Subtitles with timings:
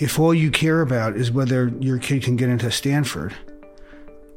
[0.00, 3.34] if all you care about is whether your kid can get into Stanford,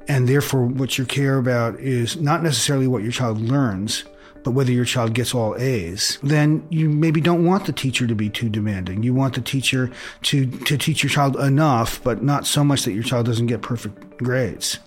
[0.09, 4.03] and therefore what you care about is not necessarily what your child learns,
[4.43, 8.13] but whether your child gets all A's, then you maybe don't want the teacher to
[8.13, 9.01] be too demanding.
[9.01, 9.89] You want the teacher
[10.23, 13.61] to, to teach your child enough, but not so much that your child doesn't get
[13.61, 14.79] perfect grades.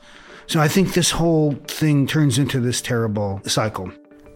[0.47, 3.91] So I think this whole thing turns into this terrible cycle.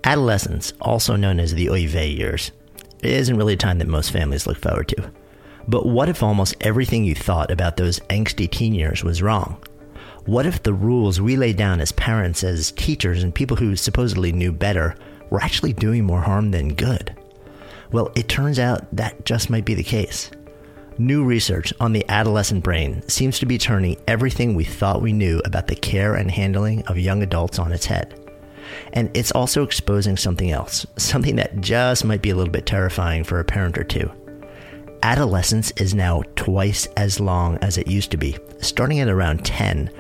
[0.05, 2.51] Adolescence, also known as the oy vey years,
[3.03, 5.13] isn't really a time that most families look forward to.
[5.69, 9.63] But what if almost everything you thought about those angsty teen years was wrong?
[10.27, 14.33] What if the rules we laid down as parents, as teachers, and people who supposedly
[14.33, 14.95] knew better
[15.31, 17.17] were actually doing more harm than good?
[17.93, 20.31] Well, it turns out that just might be the case.
[20.99, 25.41] New research on the adolescent brain seems to be turning everything we thought we knew
[25.45, 28.15] about the care and handling of young adults on its head.
[28.93, 33.25] And it's also exposing something else, something that just might be a little bit terrifying
[33.25, 34.13] for a parent or two.
[35.03, 39.91] Adolescence is now twice as long as it used to be, starting at around 10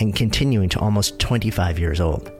[0.00, 2.32] and continuing to almost 25 years old,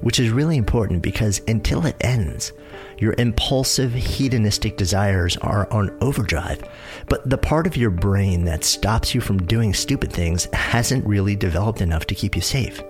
[0.00, 2.52] which is really important because until it ends,
[2.98, 6.62] your impulsive, hedonistic desires are on overdrive,
[7.08, 11.34] but the part of your brain that stops you from doing stupid things hasn't really
[11.34, 12.80] developed enough to keep you safe.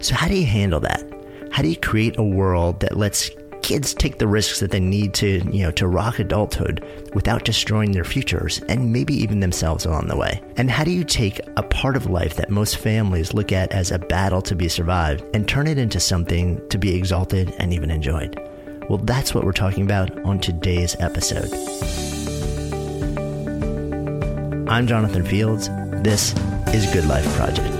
[0.00, 1.02] So, how do you handle that?
[1.50, 3.30] How do you create a world that lets
[3.62, 7.92] kids take the risks that they need to, you know, to rock adulthood without destroying
[7.92, 10.42] their futures and maybe even themselves along the way?
[10.56, 13.90] And how do you take a part of life that most families look at as
[13.90, 17.90] a battle to be survived and turn it into something to be exalted and even
[17.90, 18.38] enjoyed?
[18.88, 21.52] Well, that's what we're talking about on today's episode.
[24.68, 25.68] I'm Jonathan Fields.
[26.02, 26.34] This
[26.68, 27.71] is Good Life Project.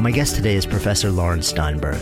[0.00, 2.00] My guest today is Professor Laurence Steinberg.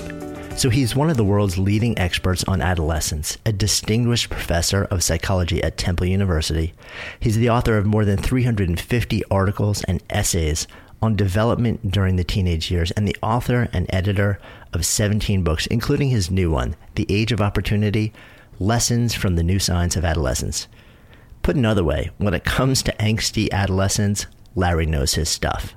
[0.58, 5.62] So he's one of the world's leading experts on adolescence, a distinguished professor of psychology
[5.62, 6.74] at Temple University.
[7.18, 10.66] He's the author of more than 350 articles and essays
[11.00, 14.38] on development during the teenage years and the author and editor
[14.74, 18.12] of 17 books, including his new one, The Age of Opportunity
[18.58, 20.68] Lessons from the New Science of Adolescence.
[21.42, 25.76] Put another way, when it comes to angsty adolescents, Larry knows his stuff.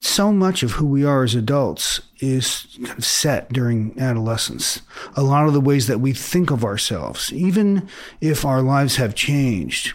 [0.00, 4.80] So much of who we are as adults is set during adolescence.
[5.16, 7.88] A lot of the ways that we think of ourselves, even
[8.20, 9.94] if our lives have changed,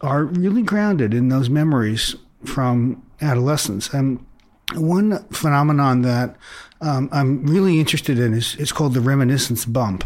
[0.00, 3.92] are really grounded in those memories from adolescence.
[3.92, 4.24] And
[4.74, 6.36] One phenomenon that
[6.80, 10.04] um, I'm really interested in is it's called the reminiscence bump.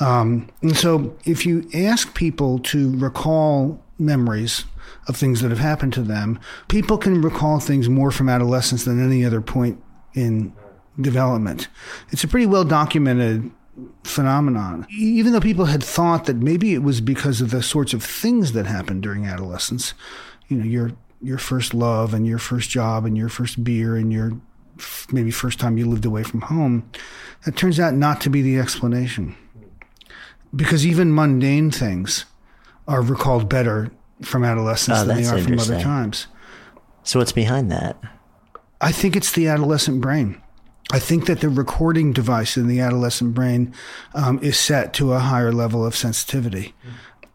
[0.00, 4.64] Um, and so, if you ask people to recall memories
[5.08, 6.38] of things that have happened to them,
[6.68, 9.82] people can recall things more from adolescence than any other point
[10.14, 10.52] in
[11.00, 11.68] development.
[12.10, 13.50] It's a pretty well documented
[14.04, 14.86] phenomenon.
[14.90, 18.52] Even though people had thought that maybe it was because of the sorts of things
[18.52, 19.94] that happened during adolescence,
[20.48, 20.92] you know, your
[21.22, 24.32] your first love and your first job and your first beer and your
[25.10, 26.88] maybe first time you lived away from home,
[27.44, 29.34] that turns out not to be the explanation.
[30.54, 32.26] Because even mundane things
[32.86, 33.90] are recalled better
[34.22, 36.26] from adolescence Oh, than they are from other times.
[37.02, 37.96] So what's behind that?
[38.80, 40.40] I think it's the adolescent brain.
[40.92, 43.74] I think that the recording device in the adolescent brain
[44.14, 46.74] um, is set to a higher level of sensitivity.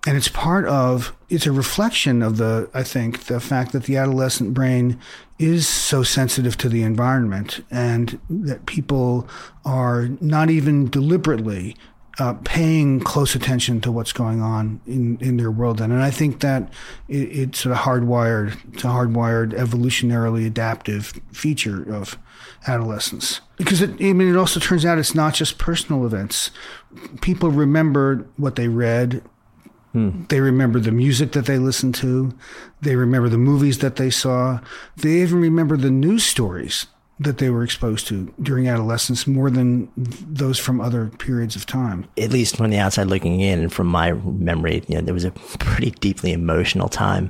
[0.08, 3.98] And it's part of, it's a reflection of the, I think, the fact that the
[3.98, 5.00] adolescent brain
[5.38, 9.28] is so sensitive to the environment and that people
[9.66, 11.76] are not even deliberately
[12.20, 15.80] uh, paying close attention to what's going on in, in their world.
[15.80, 15.92] then.
[15.92, 16.72] and I think that
[17.08, 22.18] it, it's sort of hardwired, it's a hardwired, evolutionarily adaptive feature of
[22.68, 23.42] adolescence.
[23.58, 26.52] Because it, I mean, it also turns out it's not just personal events.
[27.22, 29.24] People remember what they read.
[29.94, 32.34] They remember the music that they listened to.
[32.82, 34.60] They remember the movies that they saw.
[34.96, 36.88] They even remember the news stories
[37.22, 42.06] that they were exposed to during adolescence more than those from other periods of time.
[42.18, 45.24] At least from the outside looking in, and from my memory, you know, there was
[45.24, 47.30] a pretty deeply emotional time.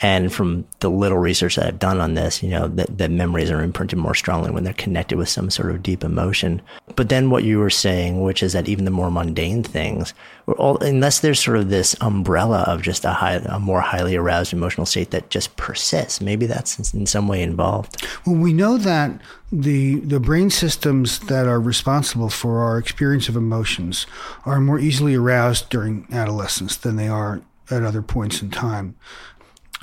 [0.00, 3.50] And from the little research that I've done on this, you know, that, that memories
[3.50, 6.62] are imprinted more strongly when they're connected with some sort of deep emotion.
[6.94, 10.14] But then what you were saying, which is that even the more mundane things,
[10.46, 14.52] all, unless there's sort of this umbrella of just a high, a more highly aroused
[14.52, 18.06] emotional state that just persists, maybe that's in some way involved.
[18.24, 23.36] Well, we know that the the brain systems that are responsible for our experience of
[23.36, 24.06] emotions
[24.44, 28.94] are more easily aroused during adolescence than they are at other points in time.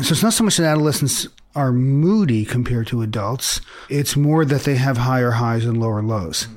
[0.02, 3.62] So it's not so much that adolescents are moody compared to adults.
[3.90, 6.48] It's more that they have higher highs and lower lows.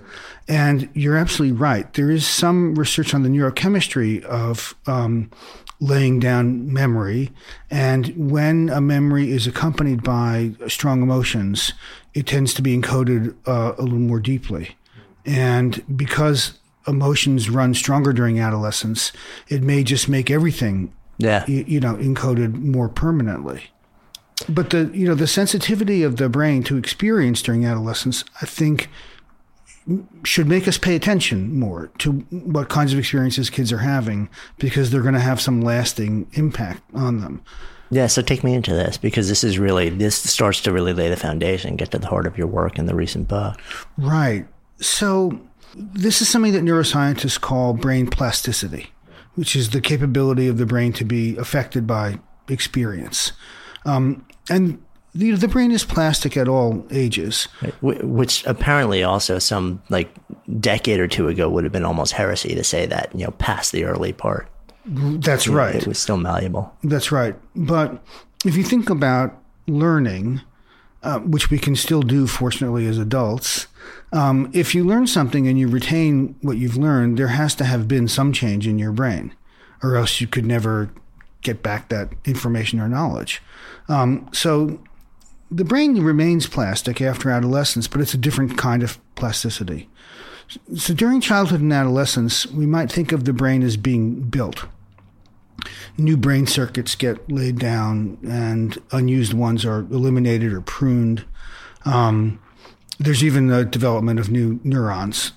[0.48, 1.92] And you're absolutely right.
[1.94, 5.30] There is some research on the neurochemistry of um,
[5.78, 7.30] laying down memory.
[7.70, 11.72] And when a memory is accompanied by strong emotions,
[12.14, 14.76] it tends to be encoded uh, a little more deeply.
[15.24, 16.58] And because
[16.88, 19.12] emotions run stronger during adolescence,
[19.48, 21.44] it may just make everything Yeah.
[21.48, 23.64] y- you know encoded more permanently
[24.48, 28.88] but the you know the sensitivity of the brain to experience during adolescence i think
[30.22, 34.28] should make us pay attention more to what kinds of experiences kids are having
[34.58, 37.42] because they're going to have some lasting impact on them
[37.90, 41.08] Yeah, so take me into this because this is really this starts to really lay
[41.08, 43.58] the foundation, get to the heart of your work in the recent book.
[43.96, 44.46] Right.
[44.78, 45.40] So,
[45.74, 48.92] this is something that neuroscientists call brain plasticity,
[49.38, 52.18] which is the capability of the brain to be affected by
[52.48, 53.30] experience.
[53.86, 54.82] Um, and
[55.14, 57.46] know, the brain is plastic at all ages.
[57.80, 60.12] Which apparently also some like
[60.58, 63.70] decade or two ago would have been almost heresy to say that, you know, past
[63.70, 64.48] the early part.
[64.84, 65.76] That's right.
[65.76, 66.74] It was still malleable.
[66.82, 67.36] That's right.
[67.54, 68.02] But
[68.44, 70.40] if you think about learning,
[71.02, 73.66] uh, which we can still do, fortunately, as adults,
[74.12, 77.86] um, if you learn something and you retain what you've learned, there has to have
[77.86, 79.34] been some change in your brain,
[79.82, 80.90] or else you could never
[81.42, 83.40] get back that information or knowledge.
[83.88, 84.80] Um, so
[85.50, 89.88] the brain remains plastic after adolescence, but it's a different kind of plasticity.
[90.74, 94.64] So during childhood and adolescence, we might think of the brain as being built
[95.96, 101.24] new brain circuits get laid down and unused ones are eliminated or pruned.
[101.84, 102.40] Um,
[102.98, 105.32] there's even the development of new neurons.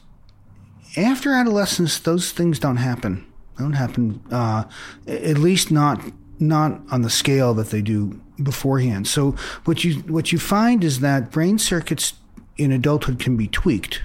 [0.98, 3.26] After adolescence, those things don't happen.
[3.58, 4.66] They don't happen, uh,
[5.08, 6.02] at least not
[6.40, 9.08] not on the scale that they do beforehand.
[9.08, 9.36] So
[9.66, 12.14] what you what you find is that brain circuits
[12.58, 14.02] in adulthood can be tweaked,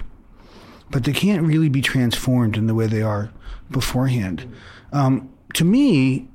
[0.91, 3.31] but they can't really be transformed in the way they are
[3.69, 4.53] beforehand.
[4.93, 6.27] Um, to me,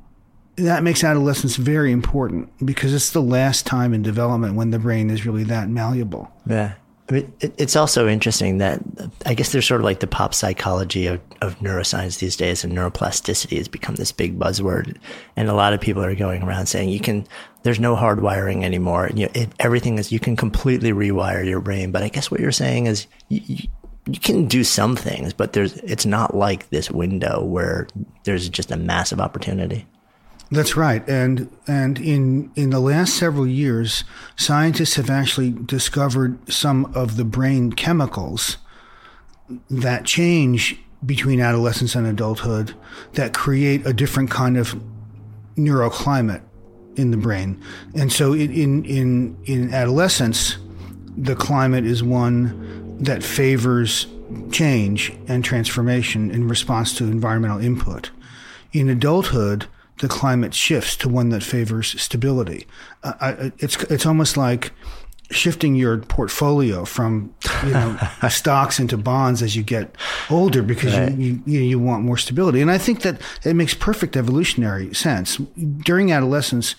[0.56, 5.10] that makes adolescence very important because it's the last time in development when the brain
[5.10, 6.30] is really that malleable.
[6.44, 6.74] Yeah.
[7.08, 10.08] I mean, it, it's also interesting that uh, I guess there's sort of like the
[10.08, 14.96] pop psychology of, of neuroscience these days, and neuroplasticity has become this big buzzword.
[15.36, 17.26] And a lot of people are going around saying you can,
[17.62, 19.08] there's no hardwiring anymore.
[19.14, 21.92] You know, it, everything is, you can completely rewire your brain.
[21.92, 23.68] But I guess what you're saying is you,
[24.06, 27.88] you, can do some things, but there's, it's not like this window where
[28.24, 29.86] there's just a massive opportunity.
[30.50, 34.04] That's right, and and in in the last several years,
[34.36, 38.58] scientists have actually discovered some of the brain chemicals
[39.70, 42.74] that change between adolescence and adulthood
[43.14, 44.78] that create a different kind of
[45.56, 46.42] neuroclimate
[46.96, 47.60] in the brain.
[47.94, 50.58] And so in in in adolescence,
[51.16, 54.06] the climate is one that favors
[54.50, 58.10] change and transformation in response to environmental input.
[58.72, 59.66] In adulthood,
[59.98, 62.66] the climate shifts to one that favors stability.
[63.02, 64.72] Uh, I, it's it's almost like
[65.30, 67.34] shifting your portfolio from
[67.64, 69.94] you know stocks into bonds as you get
[70.30, 71.12] older because right.
[71.12, 72.60] you, you you want more stability.
[72.60, 75.36] And I think that it makes perfect evolutionary sense.
[75.36, 76.74] During adolescence,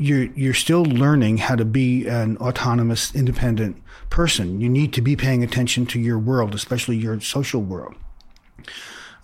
[0.00, 3.76] you're you're still learning how to be an autonomous, independent
[4.08, 4.58] person.
[4.58, 7.94] You need to be paying attention to your world, especially your social world.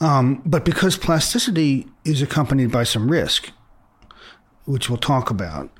[0.01, 3.51] Um, but because plasticity is accompanied by some risk,
[4.67, 5.71] which we'll talk about,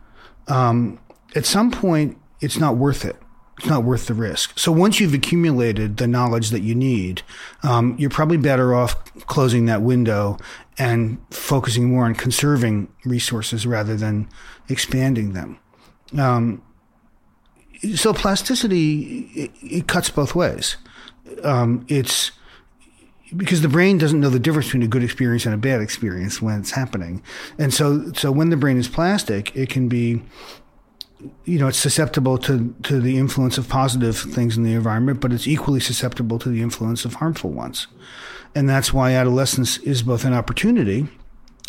[0.49, 0.99] um,
[1.35, 3.17] at some point it's not worth it.
[3.59, 4.59] It's not worth the risk.
[4.59, 7.23] So once you've accumulated the knowledge that you need,
[7.63, 10.37] um, you're probably better off closing that window
[10.79, 14.29] and focusing more on conserving resources rather than
[14.69, 15.59] expanding them.
[16.19, 16.63] Um,
[17.95, 20.77] so plasticity it, it, cuts both ways.
[21.43, 22.33] Um, it's
[23.37, 26.41] because the brain doesn't know the difference between a good experience and a bad experience
[26.41, 27.23] when it's happening,
[27.59, 30.23] and so so when the brain is plastic, it can be
[31.45, 35.33] you know, it's susceptible to, to the influence of positive things in the environment, but
[35.33, 37.87] it's equally susceptible to the influence of harmful ones.
[38.55, 41.09] And that's why adolescence is both an opportunity,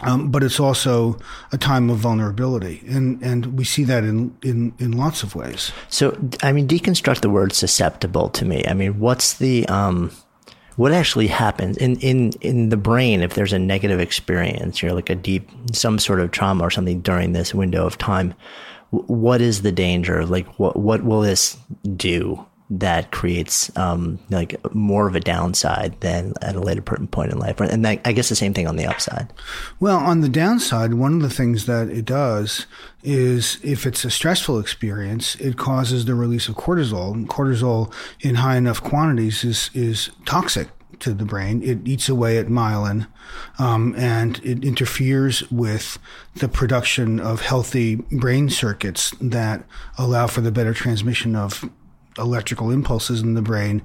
[0.01, 1.17] um, but it's also
[1.51, 2.83] a time of vulnerability.
[2.87, 5.71] And, and we see that in, in, in lots of ways.
[5.89, 8.63] So, I mean, deconstruct the word susceptible to me.
[8.67, 10.11] I mean, what's the, um,
[10.75, 15.09] what actually happens in, in, in the brain if there's a negative experience, you're like
[15.09, 18.33] a deep, some sort of trauma or something during this window of time?
[18.89, 20.25] What is the danger?
[20.25, 21.57] Like, what what will this
[21.95, 27.39] do that creates um, like more of a downside than at a later point in
[27.39, 27.59] life?
[27.59, 29.31] And that, I guess the same thing on the upside.
[29.79, 32.65] Well, on the downside, one of the things that it does
[33.03, 37.13] is if it's a stressful experience, it causes the release of cortisol.
[37.13, 41.61] And cortisol in high enough quantities is is toxic to the brain.
[41.63, 43.07] It eats away at myelin,
[43.59, 45.99] um, and it interferes with
[46.35, 49.63] the production of healthy brain circuits that
[49.97, 51.69] allow for the better transmission of
[52.17, 53.83] electrical impulses in the brain,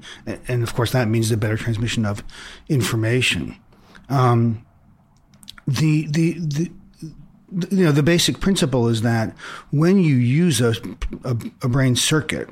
[0.48, 2.22] and of course that means the better transmission of
[2.68, 3.56] information.
[4.08, 4.64] Um,
[5.66, 6.70] the, the the
[7.70, 9.36] you know the basic principle is that
[9.70, 10.74] when you use a,
[11.24, 12.48] a, a brain circuit,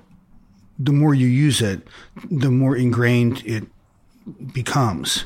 [0.78, 1.86] the more you use it,
[2.30, 3.64] the more ingrained it
[4.52, 5.24] becomes.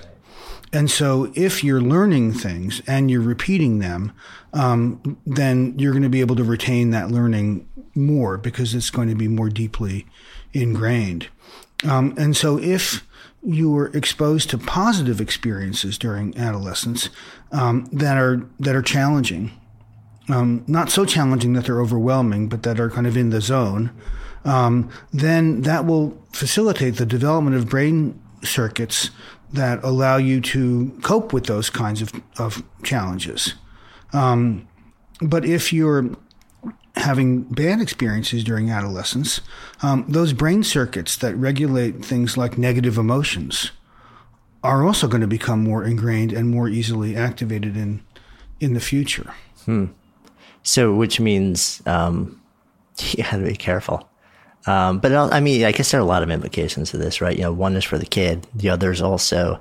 [0.72, 4.12] And so, if you're learning things and you're repeating them,
[4.52, 9.08] um, then you're going to be able to retain that learning more because it's going
[9.08, 10.04] to be more deeply
[10.52, 11.28] ingrained.
[11.84, 13.06] Um, and so, if
[13.44, 17.10] you were exposed to positive experiences during adolescence
[17.52, 19.52] um, that are that are challenging,
[20.28, 23.92] um, not so challenging that they're overwhelming, but that are kind of in the zone,
[24.44, 29.10] um, then that will facilitate the development of brain circuits
[29.52, 33.54] that allow you to cope with those kinds of, of challenges.
[34.12, 34.68] Um,
[35.20, 36.10] but if you're
[36.96, 39.40] having bad experiences during adolescence,
[39.82, 43.72] um, those brain circuits that regulate things like negative emotions
[44.62, 48.02] are also going to become more ingrained and more easily activated in
[48.60, 49.34] in the future.
[49.64, 49.86] Hmm.
[50.62, 52.40] So, which means um,
[52.98, 54.08] you got to be careful.
[54.66, 57.36] Um, but I mean, I guess there are a lot of implications to this, right?
[57.36, 59.60] You know, one is for the kid, the other is also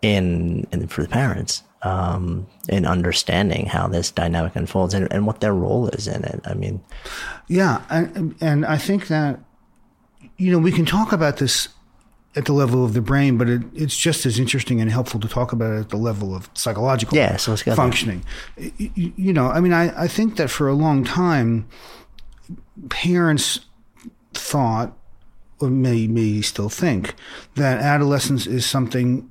[0.00, 5.40] in, in for the parents, um, in understanding how this dynamic unfolds and, and what
[5.40, 6.40] their role is in it.
[6.44, 6.80] I mean,
[7.48, 9.40] yeah, and and I think that
[10.36, 11.68] you know we can talk about this
[12.36, 15.26] at the level of the brain, but it, it's just as interesting and helpful to
[15.28, 18.24] talk about it at the level of psychological yeah, so functioning.
[18.56, 21.66] You, you know, I mean, I, I think that for a long time,
[22.90, 23.60] parents
[24.38, 24.96] thought,
[25.60, 27.14] or may, may still think,
[27.56, 29.28] that adolescence is something,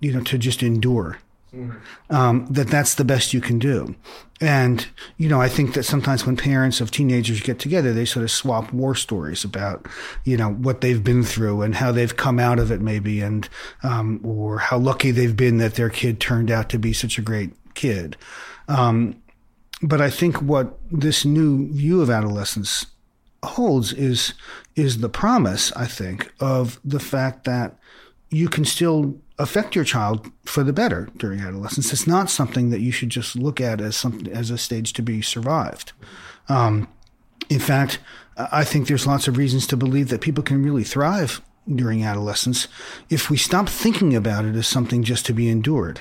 [0.00, 1.18] you know, to just endure.
[1.54, 2.14] Mm-hmm.
[2.14, 3.94] Um, that that's the best you can do.
[4.38, 4.86] And,
[5.16, 8.30] you know, I think that sometimes when parents of teenagers get together, they sort of
[8.30, 9.86] swap war stories about,
[10.24, 13.48] you know, what they've been through and how they've come out of it maybe and,
[13.82, 17.22] um, or how lucky they've been that their kid turned out to be such a
[17.22, 18.18] great kid.
[18.68, 19.16] Um,
[19.80, 22.86] but I think what this new view of adolescence
[23.42, 24.34] holds is
[24.74, 27.76] is the promise, I think, of the fact that
[28.30, 31.92] you can still affect your child for the better during adolescence.
[31.92, 35.02] It's not something that you should just look at as something as a stage to
[35.02, 35.92] be survived.
[36.48, 36.88] Um,
[37.48, 38.00] in fact,
[38.36, 42.68] I think there's lots of reasons to believe that people can really thrive during adolescence
[43.10, 46.00] if we stop thinking about it as something just to be endured.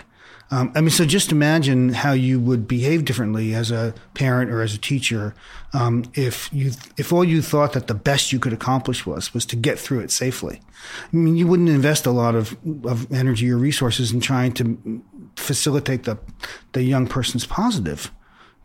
[0.49, 4.61] Um, I mean, so just imagine how you would behave differently as a parent or
[4.61, 5.35] as a teacher
[5.73, 9.45] um, if you if all you thought that the best you could accomplish was was
[9.47, 10.61] to get through it safely.
[11.11, 15.03] I mean, you wouldn't invest a lot of, of energy or resources in trying to
[15.35, 16.17] facilitate the
[16.71, 18.11] the young person's positive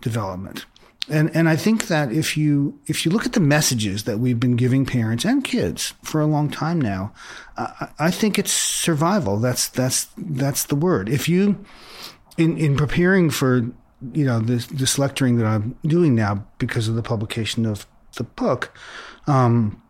[0.01, 0.67] development.
[1.09, 4.39] And and I think that if you if you look at the messages that we've
[4.39, 7.13] been giving parents and kids for a long time now,
[7.57, 9.39] I, I think it's survival.
[9.39, 11.09] That's that's that's the word.
[11.09, 11.65] If you
[12.39, 13.63] in in preparing for
[14.13, 17.85] you know this this lecturing that I'm doing now because of the publication of
[18.17, 18.73] the book,
[19.27, 19.82] um,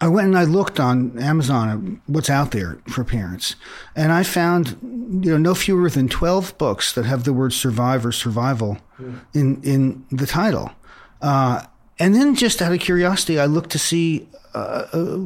[0.00, 3.56] I went and I looked on Amazon what's out there for parents,
[3.94, 8.04] and I found you know no fewer than twelve books that have the word "survive"
[8.04, 9.20] or "survival" mm.
[9.32, 10.70] in in the title.
[11.22, 11.64] Uh,
[11.98, 15.16] and then, just out of curiosity, I looked to see uh, uh,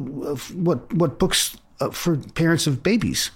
[0.53, 3.31] what what books uh, for parents of babies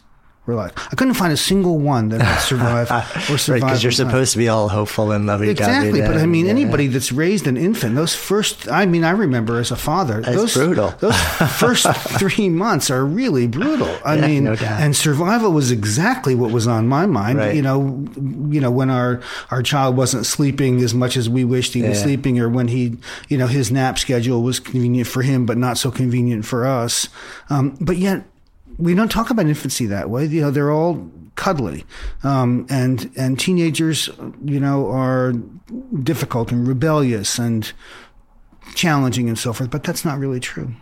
[0.45, 0.81] relax.
[0.91, 2.91] I couldn't find a single one that had survived
[3.31, 3.49] or survived.
[3.49, 5.49] Right, because you're supposed to be all hopeful and loving.
[5.49, 6.51] Exactly, but I mean, yeah.
[6.51, 10.35] anybody that's raised an infant, those first, I mean, I remember as a father, That's
[10.35, 10.89] those brutal.
[10.99, 11.15] those
[11.57, 11.87] first
[12.19, 13.93] three months are really brutal.
[14.05, 17.39] I Yeah, mean, no and survival was exactly what was on my mind.
[17.39, 17.55] Right.
[17.55, 18.05] You know,
[18.49, 19.21] you know, when our
[19.51, 22.97] our child wasn't sleeping as much as we wished he was sleeping, or when he,
[23.29, 27.09] you know, his nap schedule was convenient for him but not so convenient for us.
[27.49, 28.23] Um, but yet
[28.77, 30.25] we don't talk about infancy that way.
[30.25, 31.85] You know, they're all cuddly,
[32.23, 34.09] um, and and teenagers,
[34.43, 35.33] you know, are
[36.03, 37.71] difficult and rebellious and
[38.73, 39.69] challenging and so forth.
[39.69, 40.73] But that's not really true.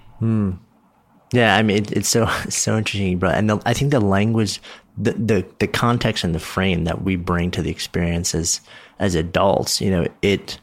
[1.34, 3.30] Yeah, I mean, it, it's so so interesting, bro.
[3.30, 4.62] And the, I think the language,
[4.98, 8.62] the, the the context and the frame that we bring to the experiences
[9.00, 10.60] as adults, you know, it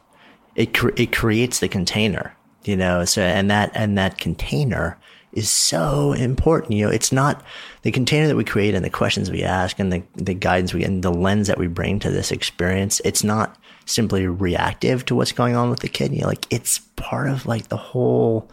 [0.54, 2.34] it it creates the container,
[2.64, 3.04] you know.
[3.04, 4.96] So and that and that container
[5.32, 6.72] is so important.
[6.72, 7.42] You know, it's not
[7.82, 10.84] the container that we create and the questions we ask and the the guidance we
[10.84, 13.00] and the lens that we bring to this experience.
[13.04, 16.12] It's not simply reactive to what's going on with the kid.
[16.12, 18.50] You know, like it's part of like the whole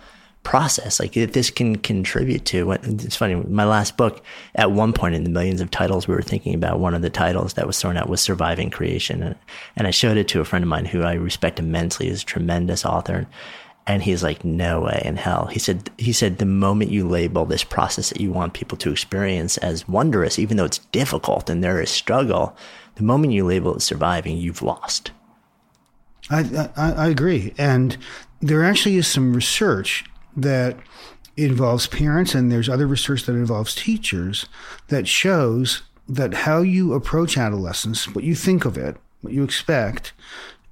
[0.47, 4.23] process like that this can contribute to what it's funny my last book
[4.55, 7.09] at one point in the millions of titles we were thinking about one of the
[7.09, 9.35] titles that was thrown out was surviving creation and,
[9.75, 12.25] and i showed it to a friend of mine who i respect immensely is a
[12.25, 13.27] tremendous author
[13.87, 17.45] and he's like no way in hell he said he said the moment you label
[17.45, 21.63] this process that you want people to experience as wondrous even though it's difficult and
[21.63, 22.55] there is struggle
[22.95, 25.11] the moment you label it surviving you've lost
[26.29, 27.53] I, I, I agree.
[27.57, 27.97] And
[28.41, 30.77] there actually is some research that
[31.35, 34.47] involves parents, and there's other research that involves teachers
[34.87, 40.13] that shows that how you approach adolescence, what you think of it, what you expect,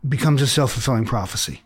[0.07, 1.61] becomes a self fulfilling prophecy.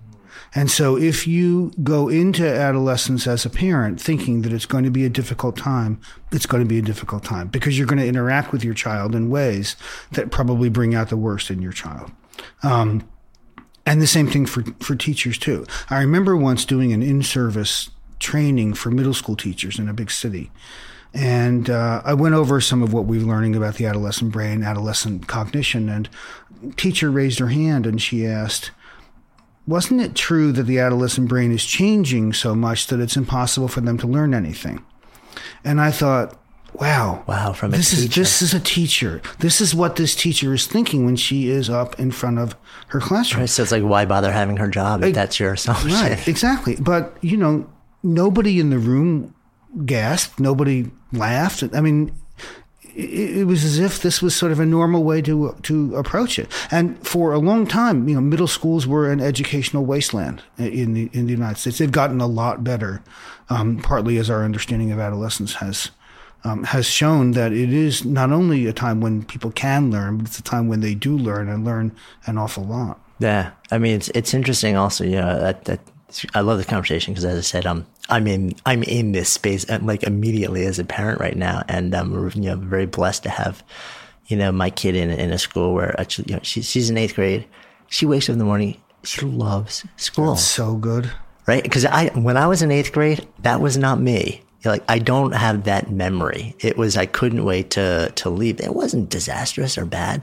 [0.55, 4.91] And so if you go into adolescence as a parent thinking that it's going to
[4.91, 8.07] be a difficult time, it's going to be a difficult time because you're going to
[8.07, 9.75] interact with your child in ways
[10.11, 12.11] that probably bring out the worst in your child.
[12.63, 13.07] Um,
[13.85, 15.65] and the same thing for, for teachers too.
[15.89, 20.51] I remember once doing an in-service training for middle school teachers in a big city.
[21.13, 24.63] And uh, I went over some of what we were learning about the adolescent brain,
[24.63, 26.09] adolescent cognition, and
[26.75, 28.71] teacher raised her hand and she asked,
[29.69, 33.81] wasn't it true that the adolescent brain is changing so much that it's impossible for
[33.81, 34.83] them to learn anything?
[35.63, 36.37] And I thought,
[36.73, 38.21] wow, Wow, from a this is teacher.
[38.21, 39.21] this is a teacher.
[39.39, 42.55] This is what this teacher is thinking when she is up in front of
[42.87, 43.45] her classroom.
[43.47, 46.75] so it's like why bother having her job if that's your assumption Right, exactly.
[46.79, 47.69] But you know,
[48.03, 49.33] nobody in the room
[49.85, 50.39] gasped.
[50.39, 51.63] Nobody laughed.
[51.75, 52.11] I mean,
[52.99, 56.51] it, was as if this was sort of a normal way to to approach it.
[56.71, 61.09] And for a long time, you know, middle schools were an educational wasteland in the
[61.13, 61.77] in the United States.
[61.77, 63.01] They've gotten a lot better,
[63.49, 65.91] um, partly as our understanding of adolescence has.
[66.45, 70.27] Um, has shown that it is not only a time when people can learn, but
[70.27, 71.91] it's a time when they do learn and learn
[72.27, 72.97] an awful lot.
[73.19, 75.03] Yeah, I mean it's it's interesting also.
[75.03, 75.81] You know, that, that
[76.33, 79.69] I love this conversation because as I said, um, I'm in I'm in this space
[79.69, 83.29] uh, like immediately as a parent right now, and I'm you know very blessed to
[83.29, 83.63] have
[84.27, 86.97] you know my kid in in a school where actually you know she, she's in
[86.97, 87.45] eighth grade.
[87.87, 88.79] She wakes up in the morning.
[89.03, 91.09] She loves school, So good.
[91.47, 91.63] right?
[91.63, 94.41] Because I when I was in eighth grade, that was not me.
[94.65, 96.55] Like I don't have that memory.
[96.59, 98.59] It was I couldn't wait to to leave.
[98.59, 100.21] It wasn't disastrous or bad,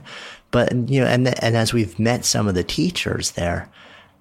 [0.51, 3.67] but you know, and and as we've met some of the teachers there,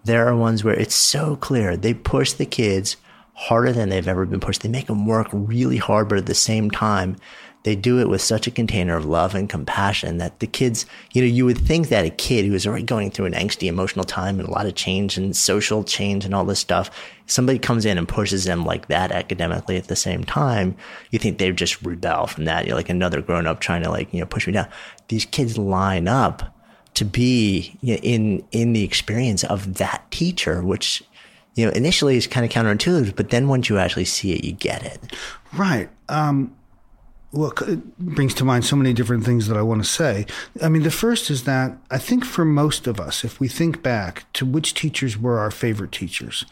[0.06, 2.96] there are ones where it's so clear they push the kids
[3.34, 4.62] harder than they've ever been pushed.
[4.62, 7.16] They make them work really hard, but at the same time,
[7.64, 11.20] they do it with such a container of love and compassion that the kids, you
[11.20, 14.04] know, you would think that a kid who is already going through an angsty emotional
[14.04, 16.88] time and a lot of change and social change and all this stuff,
[17.26, 20.76] somebody comes in and pushes them like that academically at the same time,
[21.10, 22.64] you think they just rebel from that.
[22.64, 24.68] You're like another grown up trying to like, you know, push me down.
[25.08, 26.55] These kids line up
[26.96, 31.02] to be in in the experience of that teacher, which
[31.54, 34.52] you know initially is kind of counterintuitive, but then once you actually see it, you
[34.52, 35.00] get it.
[35.54, 35.88] Right.
[36.08, 36.56] Um,
[37.32, 40.24] well, it brings to mind so many different things that I want to say.
[40.62, 43.82] I mean, the first is that I think for most of us, if we think
[43.82, 46.46] back to which teachers were our favorite teachers,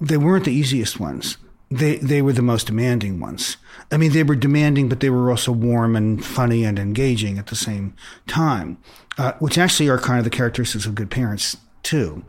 [0.00, 1.36] they weren't the easiest ones.
[1.70, 3.56] They they were the most demanding ones.
[3.90, 7.48] I mean, they were demanding, but they were also warm and funny and engaging at
[7.48, 7.94] the same
[8.26, 8.78] time,
[9.16, 12.24] uh, which actually are kind of the characteristics of good parents too.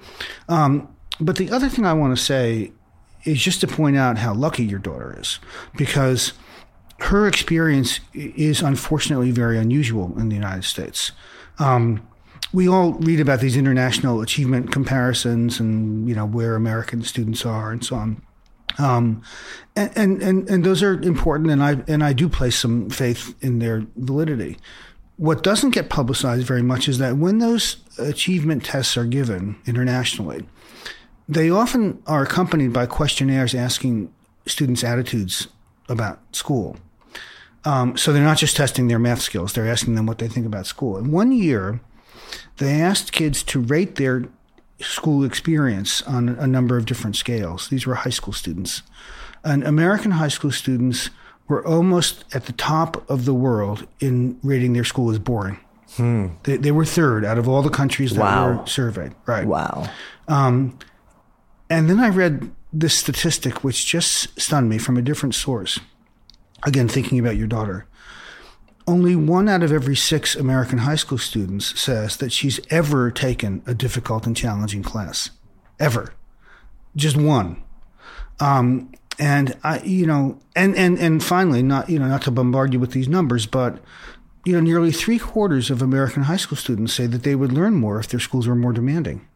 [0.47, 2.71] Um, but the other thing I want to say
[3.25, 5.39] is just to point out how lucky your daughter is,
[5.75, 6.33] because
[6.99, 11.11] her experience is unfortunately very unusual in the United States.
[11.59, 12.05] Um,
[12.51, 17.71] we all read about these international achievement comparisons and you know where American students are
[17.71, 18.21] and so on.
[18.77, 19.23] Um,
[19.75, 23.59] and, and, and those are important, and I and I do place some faith in
[23.59, 24.57] their validity.
[25.17, 30.45] What doesn't get publicized very much is that when those achievement tests are given internationally,
[31.27, 34.13] they often are accompanied by questionnaires asking
[34.45, 35.47] students' attitudes
[35.89, 36.77] about school.
[37.65, 40.45] Um, so they're not just testing their math skills; they're asking them what they think
[40.45, 40.95] about school.
[40.97, 41.81] And one year,
[42.57, 44.29] they asked kids to rate their
[44.79, 47.69] school experience on a number of different scales.
[47.69, 48.81] These were high school students.
[49.43, 51.09] And American high school students
[51.47, 55.59] were almost at the top of the world in rating their school as boring.
[55.95, 56.27] Hmm.
[56.43, 58.59] They, they, were third out of all the countries that wow.
[58.59, 59.15] were surveyed.
[59.25, 59.47] Right.
[59.47, 59.89] Wow.
[60.27, 60.77] Um,
[61.69, 65.79] and then I read this statistic, which just stunned me from a different source.
[66.63, 67.87] Again, thinking about your daughter
[68.89, 73.61] only one out of every six American high school students says that she's ever taken
[73.67, 75.29] a difficult and challenging class.
[75.79, 76.13] Ever.
[76.95, 77.61] Just one.
[78.39, 82.73] Um, and I, you know, and, and, and finally, not, you know, not to bombard
[82.73, 83.77] you with these numbers, but,
[84.43, 87.75] you know, nearly three quarters of American high school students say that they would learn
[87.75, 89.27] more if their schools were more demanding.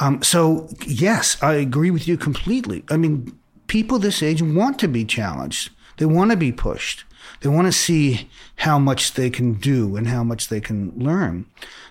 [0.00, 2.84] Um, so yes, I agree with you completely.
[2.90, 5.70] I mean, people this age want to be challenged.
[5.96, 7.05] They want to be pushed.
[7.40, 11.46] They want to see how much they can do and how much they can learn.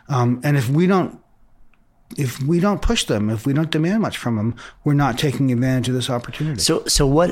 [0.08, 1.20] Um, and if we don't
[2.18, 5.52] if we don't push them, if we don't demand much from them, we're not taking
[5.52, 6.62] advantage of this opportunity.
[6.62, 7.30] So, so what,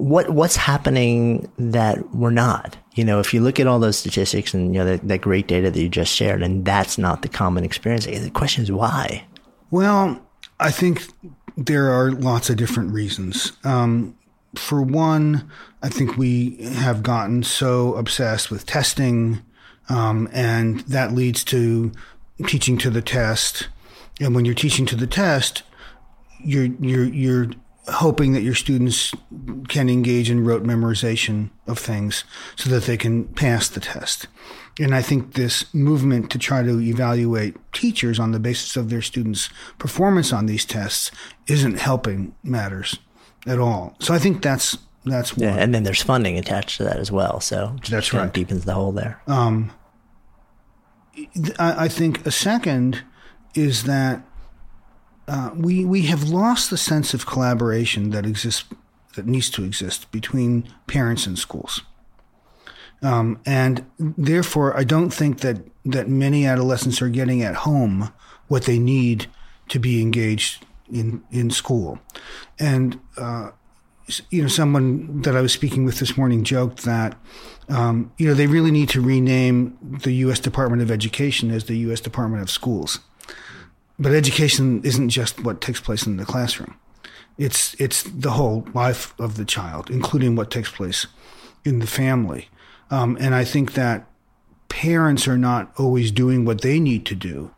[0.00, 2.76] what, what's happening that we're not?
[2.94, 5.46] You know, if you look at all those statistics and you know that, that great
[5.46, 8.06] data that you just shared, and that's not the common experience.
[8.06, 9.24] The question is why.
[9.70, 10.20] Well,
[10.60, 11.06] I think
[11.56, 13.52] there are lots of different reasons.
[13.64, 14.16] Um,
[14.58, 15.50] for one,
[15.82, 19.42] I think we have gotten so obsessed with testing,
[19.88, 21.92] um, and that leads to
[22.46, 23.68] teaching to the test.
[24.20, 25.62] And when you're teaching to the test,
[26.40, 27.50] you're you're you're
[27.88, 29.14] hoping that your students
[29.68, 32.24] can engage in rote memorization of things
[32.56, 34.26] so that they can pass the test.
[34.80, 39.02] And I think this movement to try to evaluate teachers on the basis of their
[39.02, 41.10] students' performance on these tests
[41.46, 42.98] isn't helping matters
[43.46, 43.96] at all.
[44.00, 45.48] So I think that's that's one.
[45.48, 47.40] Yeah, and then there's funding attached to that as well.
[47.40, 48.32] So that's right.
[48.32, 49.20] Deepens the hole there.
[49.26, 49.72] Um,
[51.58, 53.02] I, I think a second
[53.54, 54.22] is that
[55.28, 58.64] uh, we we have lost the sense of collaboration that exists
[59.14, 61.82] that needs to exist between parents and schools.
[63.02, 68.12] Um, and therefore, I don't think that that many adolescents are getting at home
[68.48, 69.26] what they need
[69.68, 71.98] to be engaged in in school,
[72.58, 73.50] and uh,
[74.30, 77.18] you know, someone that I was speaking with this morning joked that
[77.68, 80.38] um, you know they really need to rename the U.S.
[80.38, 82.00] Department of Education as the U.S.
[82.00, 83.00] Department of Schools.
[83.98, 86.78] But education isn't just what takes place in the classroom;
[87.36, 91.06] it's it's the whole life of the child, including what takes place
[91.64, 92.48] in the family.
[92.90, 94.06] Um, and I think that
[94.68, 97.50] parents are not always doing what they need to do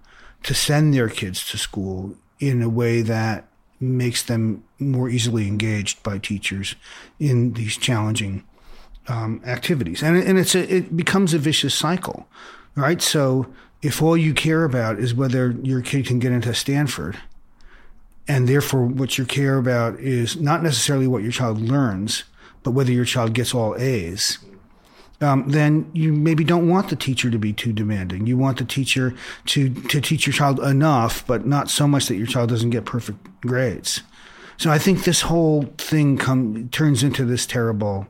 [0.45, 3.49] to send their kids to school in a way that
[3.81, 6.75] makes them more easily engaged by teachers
[7.19, 8.45] in these challenging
[9.09, 10.03] um, activities.
[10.03, 12.29] And, and it's a, it becomes a vicious cycle,
[12.75, 13.01] right?
[13.01, 17.19] So if all you care about is whether your kid can get into Stanford,
[18.27, 22.25] and therefore what you care about is not necessarily what your child learns,
[22.63, 24.39] but whether your child gets all A's,
[25.21, 28.27] um, then you maybe don't want the teacher to be too demanding.
[28.27, 29.15] You want the teacher
[29.47, 32.85] to to teach your child enough, but not so much that your child doesn't get
[32.85, 34.03] perfect grades.
[34.57, 38.09] So I think this whole thing come turns into this terrible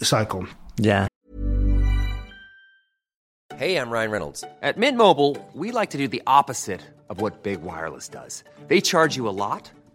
[0.00, 0.46] cycle.
[0.76, 1.06] Yeah.
[3.56, 4.44] Hey, I'm Ryan Reynolds.
[4.60, 8.42] At Mint Mobile, we like to do the opposite of what Big Wireless does.
[8.66, 9.70] They charge you a lot,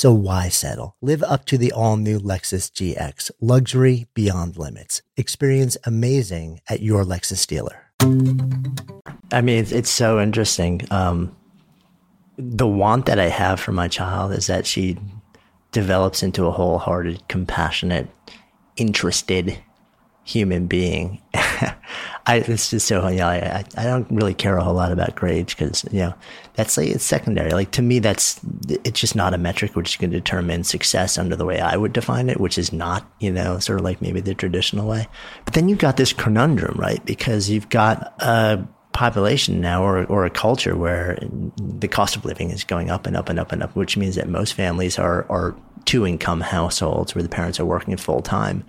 [0.00, 0.96] So why settle?
[1.02, 5.02] Live up to the all new Lexus GX, luxury beyond limits.
[5.18, 7.82] Experience amazing at your Lexus dealer.
[9.30, 10.80] I mean, it's, it's so interesting.
[10.90, 11.36] Um,
[12.38, 14.96] the want that I have for my child is that she
[15.70, 18.08] develops into a wholehearted, compassionate,
[18.76, 19.62] interested
[20.24, 21.20] human being.
[22.26, 25.16] I, it's just so, you know, I, I don't really care a whole lot about
[25.16, 26.14] grades because, you know,
[26.54, 27.50] that's like, it's secondary.
[27.50, 31.44] Like to me, that's, it's just not a metric which can determine success under the
[31.44, 34.34] way I would define it, which is not, you know, sort of like maybe the
[34.34, 35.08] traditional way.
[35.44, 37.04] But then you've got this conundrum, right?
[37.04, 41.18] Because you've got a population now or, or a culture where
[41.56, 44.16] the cost of living is going up and up and up and up, which means
[44.16, 48.64] that most families are, are two income households where the parents are working full time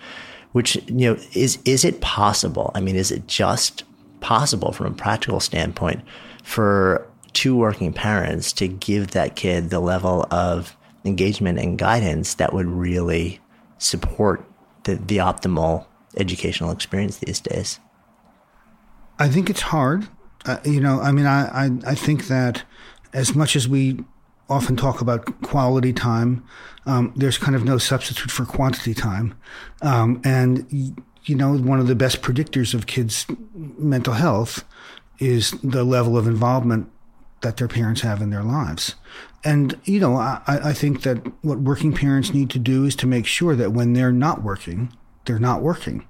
[0.51, 2.71] which you know is is it possible?
[2.75, 3.83] I mean, is it just
[4.19, 6.01] possible from a practical standpoint
[6.43, 12.53] for two working parents to give that kid the level of engagement and guidance that
[12.53, 13.39] would really
[13.77, 14.45] support
[14.83, 15.85] the, the optimal
[16.17, 17.79] educational experience these days?
[19.17, 20.07] I think it's hard.
[20.45, 22.63] Uh, you know, I mean, I, I, I think that
[23.13, 24.03] as much as we
[24.51, 26.43] often talk about quality time.
[26.85, 29.35] Um, there's kind of no substitute for quantity time.
[29.81, 30.65] Um, and,
[31.25, 34.63] you know, one of the best predictors of kids' mental health
[35.19, 36.89] is the level of involvement
[37.41, 38.95] that their parents have in their lives.
[39.43, 43.07] And, you know, I, I think that what working parents need to do is to
[43.07, 44.91] make sure that when they're not working,
[45.25, 46.05] they're not working.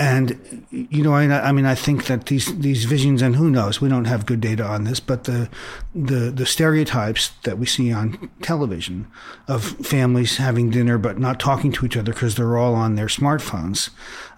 [0.00, 3.80] And you know, I, I, mean, I think that these these visions, and who knows,
[3.80, 5.48] we don't have good data on this, but the
[5.92, 9.08] the the stereotypes that we see on television
[9.48, 13.06] of families having dinner but not talking to each other because they're all on their
[13.08, 13.90] smartphones,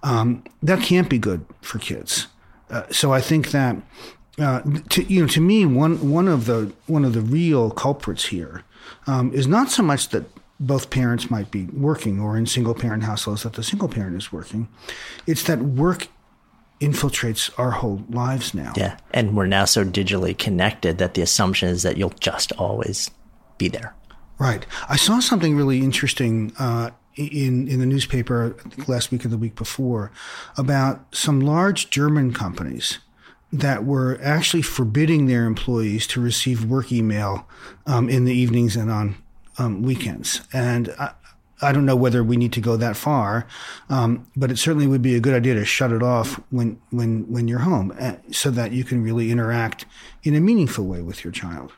[0.03, 2.29] um, that can't be good for kids.
[2.70, 3.77] Uh, so I think that.
[4.38, 8.27] Uh, to, you know, to me, one one of the one of the real culprits
[8.27, 8.64] here
[9.07, 10.25] um, is not so much that
[10.61, 14.31] both parents might be working or in single parent households that the single parent is
[14.31, 14.68] working.
[15.27, 16.09] It's that work
[16.81, 18.73] infiltrates our whole lives now.
[18.77, 18.99] Yeah.
[19.12, 23.11] And we're now so digitally connected that the assumption is that you'll just always
[23.59, 23.94] be there.
[24.38, 24.66] Right.
[24.88, 29.55] I saw something really interesting uh, in in the newspaper last week or the week
[29.55, 30.11] before
[30.57, 32.99] about some large German companies
[33.53, 37.46] that were actually forbidding their employees to receive work email
[37.87, 39.16] um, in the evenings and on
[39.61, 40.40] um, weekends.
[40.53, 41.12] And I,
[41.61, 43.46] I, don't know whether we need to go that far,
[43.90, 47.31] um, but it certainly would be a good idea to shut it off when when
[47.31, 49.85] when you're home, uh, so that you can really interact
[50.23, 51.73] in a meaningful way with your child.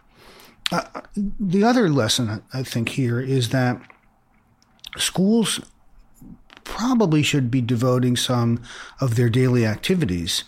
[0.71, 1.03] Uh,
[1.41, 3.81] the other lesson I think here is that
[4.97, 5.61] schools
[6.65, 8.63] probably should be devoting some
[9.01, 10.45] of their daily activities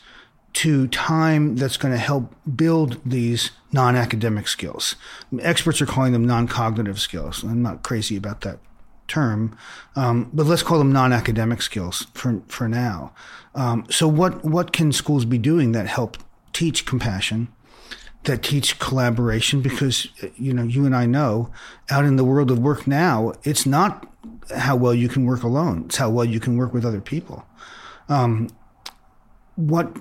[0.54, 4.94] to time that's going to help build these non-academic skills.
[5.40, 7.42] Experts are calling them non-cognitive skills.
[7.42, 8.60] I'm not crazy about that
[9.08, 9.56] term,
[9.96, 13.12] um, but let's call them non-academic skills for for now.
[13.54, 16.16] Um, so, what what can schools be doing that help
[16.52, 17.48] teach compassion,
[18.22, 19.60] that teach collaboration?
[19.60, 21.50] Because you know, you and I know,
[21.90, 24.06] out in the world of work now, it's not
[24.56, 27.44] how well you can work alone; it's how well you can work with other people.
[28.08, 28.48] Um,
[29.56, 29.96] what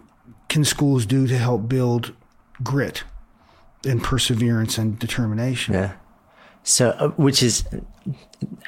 [0.54, 2.14] can schools do to help build
[2.62, 3.04] grit
[3.86, 5.74] and perseverance and determination?
[5.74, 5.94] Yeah.
[6.62, 7.66] So, uh, which is,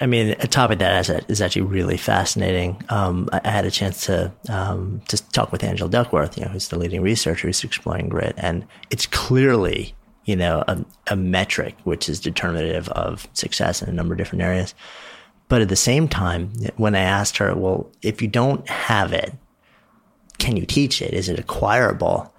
[0.02, 2.84] I mean, a topic that is actually really fascinating.
[2.90, 6.68] Um, I, had a chance to um, to talk with Angela Duckworth, you know, who's
[6.68, 9.94] the leading researcher who's exploring grit, and it's clearly,
[10.26, 14.42] you know, a, a metric which is determinative of success in a number of different
[14.42, 14.74] areas.
[15.48, 19.32] But at the same time, when I asked her, well, if you don't have it,
[20.38, 21.14] can you teach it?
[21.14, 22.34] Is it acquirable?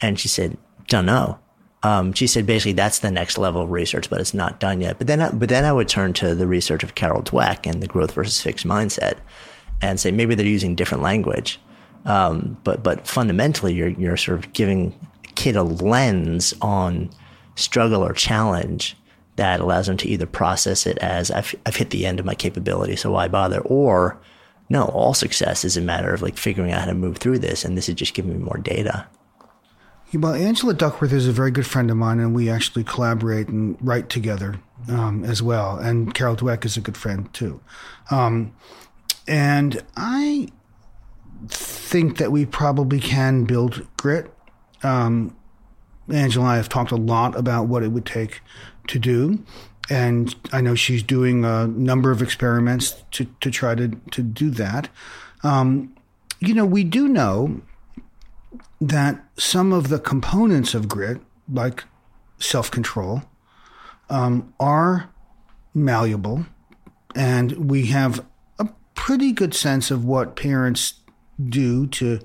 [0.00, 0.56] And she said,
[0.88, 1.38] don't know.
[1.84, 4.98] Um, she said basically that's the next level of research, but it's not done yet.
[4.98, 7.82] But then, I, but then I would turn to the research of Carol Dweck and
[7.82, 9.18] the growth versus fixed mindset,
[9.80, 11.60] and say maybe they're using different language,
[12.04, 17.10] um, but but fundamentally you're you're sort of giving a kid a lens on
[17.56, 18.96] struggle or challenge
[19.36, 22.34] that allows them to either process it as I've I've hit the end of my
[22.36, 24.20] capability, so why bother, or
[24.72, 27.62] no, all success is a matter of like figuring out how to move through this,
[27.62, 29.06] and this is just giving me more data.
[30.14, 33.76] Well, Angela Duckworth is a very good friend of mine, and we actually collaborate and
[33.82, 35.76] write together um, as well.
[35.76, 37.60] And Carol Dweck is a good friend too.
[38.10, 38.54] Um,
[39.28, 40.48] and I
[41.48, 44.32] think that we probably can build grit.
[44.82, 45.36] Um,
[46.10, 48.40] Angela and I have talked a lot about what it would take
[48.88, 49.44] to do
[49.90, 54.50] and I know she's doing a number of experiments to, to try to, to do
[54.50, 54.88] that.
[55.42, 55.94] Um,
[56.40, 57.60] you know, we do know
[58.80, 61.84] that some of the components of grit, like
[62.38, 63.22] self control,
[64.10, 65.10] um, are
[65.74, 66.46] malleable,
[67.14, 68.24] and we have
[68.58, 70.94] a pretty good sense of what parents
[71.48, 72.20] do to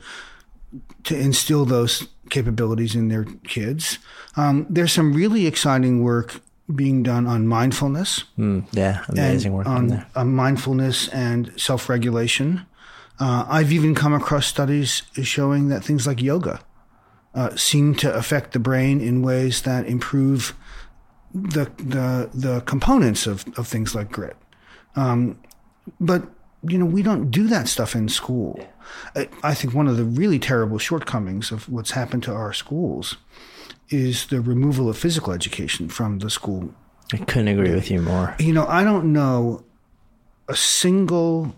[1.04, 4.00] to instill those capabilities in their kids.
[4.36, 6.42] Um, there's some really exciting work
[6.74, 8.24] being done on mindfulness.
[8.38, 10.08] Mm, yeah, amazing work on, there.
[10.16, 12.66] on mindfulness and self regulation.
[13.20, 16.62] Uh, I've even come across studies showing that things like yoga
[17.34, 20.56] uh, seem to affect the brain in ways that improve
[21.34, 24.36] the the the components of, of things like grit.
[24.96, 25.40] Um,
[26.00, 26.24] but
[26.64, 28.60] you know, we don't do that stuff in school.
[29.16, 33.18] I, I think one of the really terrible shortcomings of what's happened to our schools
[33.90, 36.74] is the removal of physical education from the school.
[37.14, 38.36] I couldn't agree with you more.
[38.40, 39.64] You know, I don't know
[40.48, 41.56] a single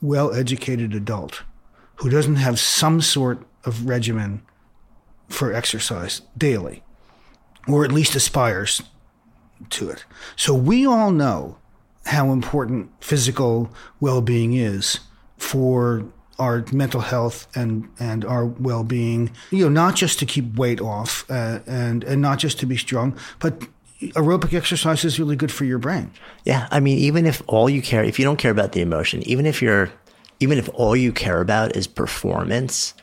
[0.00, 1.42] well educated adult
[1.96, 4.42] who doesn't have some sort of regimen
[5.28, 6.82] for exercise daily,
[7.66, 8.82] or at least aspires
[9.70, 10.04] to it.
[10.36, 11.58] So we all know
[12.04, 15.00] how important physical well being is
[15.36, 16.04] for
[16.38, 19.30] our mental health and and our well being.
[19.50, 22.76] You know, not just to keep weight off uh, and and not just to be
[22.76, 23.66] strong, but
[24.00, 26.10] aerobic exercise is really good for your brain.
[26.44, 29.22] Yeah, I mean, even if all you care, if you don't care about the emotion,
[29.22, 29.90] even if you're,
[30.40, 32.94] even if all you care about is performance,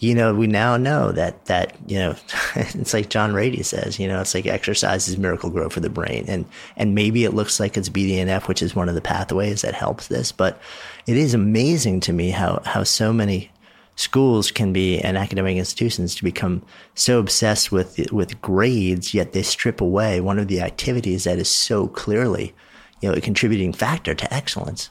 [0.00, 2.14] you know, we now know that, that, you know,
[2.56, 6.24] it's like John Ratey says, you know, it's like exercise is Miracle-Gro for the brain.
[6.28, 6.44] And,
[6.76, 10.08] and maybe it looks like it's BDNF, which is one of the pathways that helps
[10.08, 10.60] this, but
[11.06, 13.50] it is amazing to me how, how so many
[13.96, 16.62] schools can be and academic institutions to become
[16.94, 21.48] so obsessed with with grades, yet they strip away one of the activities that is
[21.48, 22.54] so clearly,
[23.00, 24.90] you know, a contributing factor to excellence.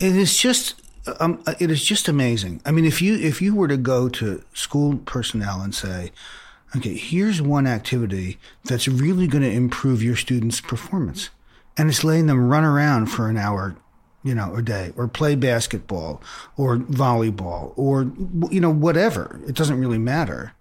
[0.00, 0.80] It is just
[1.20, 2.60] um, it is just amazing.
[2.64, 6.12] I mean, if you if you were to go to school personnel and say,
[6.76, 11.30] okay, here's one activity that's really going to improve your students' performance,
[11.76, 13.76] and it's letting them run around for an hour
[14.22, 16.20] you know, a day, or play basketball,
[16.56, 18.10] or volleyball, or
[18.50, 19.40] you know, whatever.
[19.46, 20.52] It doesn't really matter.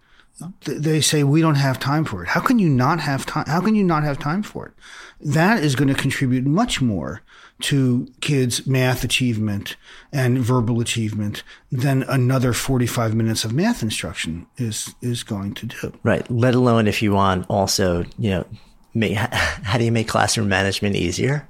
[0.65, 2.29] They say we don't have time for it.
[2.29, 3.45] How can you not have time?
[3.47, 4.73] How can you not have time for it?
[5.19, 7.23] That is going to contribute much more
[7.59, 9.75] to kids' math achievement
[10.13, 15.93] and verbal achievement than another 45 minutes of math instruction is is going to do.
[16.03, 16.29] Right.
[16.29, 18.45] Let alone if you want also, you know,
[18.93, 21.47] make, how do you make classroom management easier?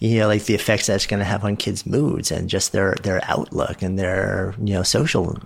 [0.00, 2.94] You know, like the effects that's going to have on kids' moods and just their
[3.02, 5.38] their outlook and their you know social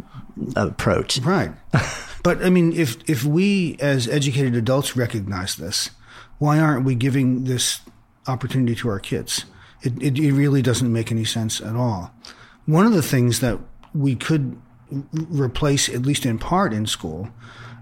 [0.57, 1.19] approach.
[1.19, 1.51] Right.
[2.23, 5.91] but I mean, if if we as educated adults recognize this,
[6.39, 7.81] why aren't we giving this
[8.29, 9.45] opportunity to our kids?
[9.83, 12.15] It, it, it really doesn't make any sense at all.
[12.65, 13.59] One of the things that
[13.93, 14.59] we could
[15.13, 17.29] replace, at least in part, in school.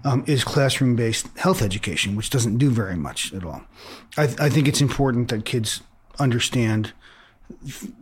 [0.05, 3.61] Um, is classroom based health education, which doesn't do very much at all.
[4.17, 5.79] I, I think it's important that kids
[6.19, 6.93] understand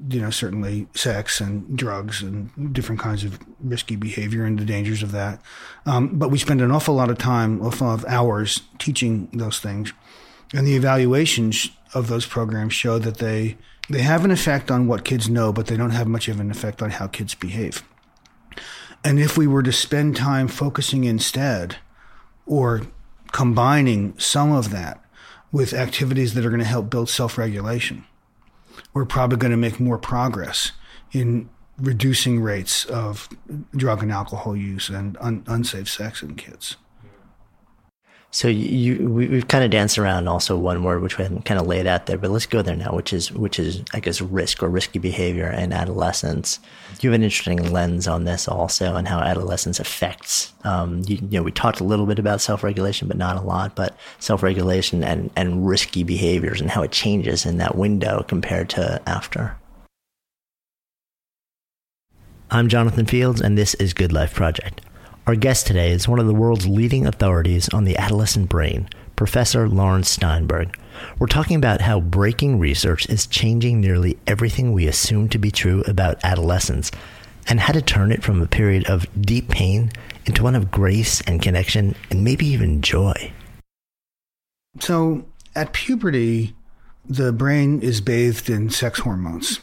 [0.10, 5.04] you know, certainly sex and drugs and different kinds of risky behavior and the dangers
[5.04, 5.42] of that.
[5.86, 9.94] Um, but we spend an awful lot of time, lot of hours teaching those things.
[10.54, 13.58] And the evaluations of those programs show that they,
[13.90, 16.52] they have an effect on what kids know, but they don't have much of an
[16.52, 17.84] effect on how kids behave.
[19.04, 21.78] And if we were to spend time focusing instead
[22.46, 22.84] or
[23.32, 25.01] combining some of that
[25.52, 28.06] with activities that are going to help build self regulation,
[28.94, 30.72] we're probably going to make more progress
[31.12, 33.28] in reducing rates of
[33.76, 36.78] drug and alcohol use and un- unsafe sex in kids.
[38.34, 41.60] So you, we, have kind of danced around also one word which we haven't kind
[41.60, 44.22] of laid out there, but let's go there now, which is which is I guess
[44.22, 46.60] risk or risky behavior in adolescence.
[47.02, 50.54] You have an interesting lens on this also, and how adolescence affects.
[50.64, 53.76] Um, you, you, know, we talked a little bit about self-regulation, but not a lot.
[53.76, 59.02] But self-regulation and and risky behaviors and how it changes in that window compared to
[59.06, 59.58] after.
[62.50, 64.82] I'm Jonathan Fields, and this is Good Life Project.
[65.28, 69.70] Our guest today is one of the world's leading authorities on the adolescent brain, Professor
[69.70, 70.76] Laurence Steinberg.
[71.20, 75.84] We're talking about how breaking research is changing nearly everything we assume to be true
[75.86, 76.90] about adolescence
[77.48, 79.92] and how to turn it from a period of deep pain
[80.26, 83.32] into one of grace and connection and maybe even joy.
[84.80, 86.56] So, at puberty,
[87.06, 89.60] the brain is bathed in sex hormones.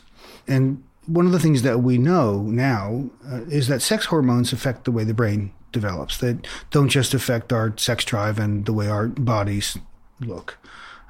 [0.47, 4.85] And one of the things that we know now uh, is that sex hormones affect
[4.85, 6.19] the way the brain develops.
[6.19, 6.39] They
[6.71, 9.79] don't just affect our sex drive and the way our bodies
[10.21, 10.59] look,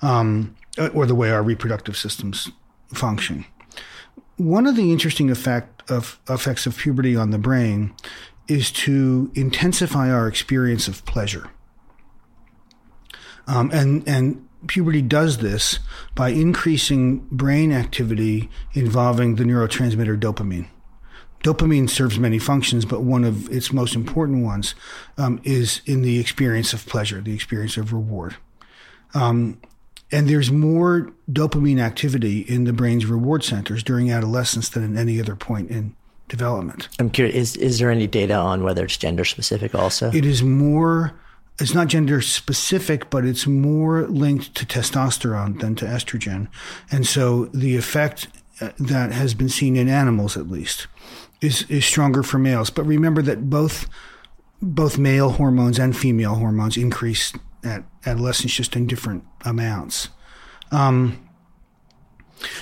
[0.01, 0.57] um,
[0.95, 2.51] or the way our reproductive systems
[2.95, 3.45] function.
[4.37, 7.93] One of the interesting effect of effects of puberty on the brain
[8.47, 11.51] is to intensify our experience of pleasure.
[13.49, 15.79] Um, and and puberty does this
[16.15, 20.69] by increasing brain activity involving the neurotransmitter dopamine.
[21.45, 24.75] Dopamine serves many functions, but one of its most important ones
[25.17, 28.37] um, is in the experience of pleasure, the experience of reward.
[29.15, 29.61] Um,
[30.11, 35.21] and there's more dopamine activity in the brain's reward centers during adolescence than at any
[35.21, 35.95] other point in
[36.29, 36.89] development.
[36.99, 40.11] I'm curious, is, is there any data on whether it's gender specific also?
[40.11, 41.15] It is more
[41.61, 46.49] it's not gender specific, but it's more linked to testosterone than to estrogen.
[46.91, 48.29] And so the effect
[48.61, 50.87] uh, that has been seen in animals, at least,
[51.41, 52.71] is, is stronger for males.
[52.71, 53.89] But remember that both,
[54.63, 57.33] both male hormones and female hormones increase
[57.65, 60.11] at adolescence just in different amounts.
[60.71, 61.29] Um,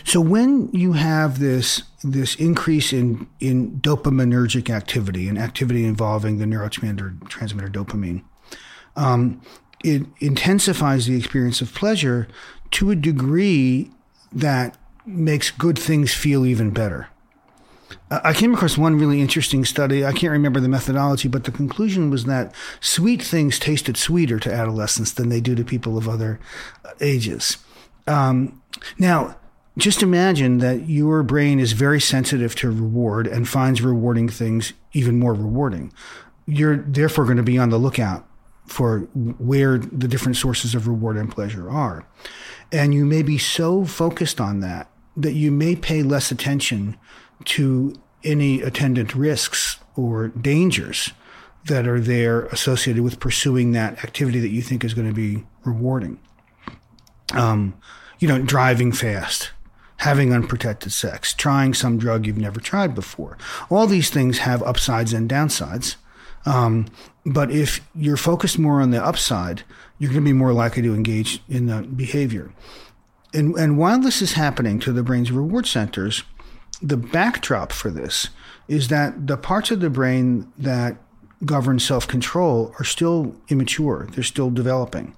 [0.05, 6.47] so when you have this this increase in in dopaminergic activity and activity involving the
[6.47, 8.23] neurotransmitter transmitter dopamine,
[8.97, 9.41] um,
[9.85, 12.29] it intensifies the experience of pleasure
[12.73, 13.91] to a degree
[14.33, 17.09] that makes good things feel even better.
[18.11, 20.05] I came across one really interesting study.
[20.05, 24.53] I can't remember the methodology, but the conclusion was that sweet things tasted sweeter to
[24.53, 26.41] adolescents than they do to people of other
[26.85, 27.59] uh, ages.
[28.07, 28.61] Um,
[28.99, 29.37] now,
[29.79, 35.19] just imagine that your brain is very sensitive to reward and finds rewarding things even
[35.19, 35.93] more rewarding.
[36.47, 38.27] You're therefore going to be on the lookout
[38.67, 42.07] for where the different sources of reward and pleasure are.
[42.73, 46.97] And you may be so focused on that that you may pay less attention
[47.45, 51.13] to any attendant risks or dangers
[51.67, 55.45] that are there associated with pursuing that activity that you think is going to be
[55.65, 56.19] rewarding.
[57.33, 57.75] Um,
[58.19, 59.51] you know, driving fast,
[59.99, 63.37] having unprotected sex, trying some drug you've never tried before.
[63.69, 65.97] All these things have upsides and downsides.
[66.45, 66.87] Um,
[67.27, 69.65] but if you're focused more on the upside,
[69.99, 72.53] you're going to be more likely to engage in the behavior.
[73.35, 76.23] And, and while this is happening to the brain's reward centers,
[76.81, 78.29] the backdrop for this
[78.69, 80.97] is that the parts of the brain that
[81.45, 85.17] govern self control are still immature, they're still developing.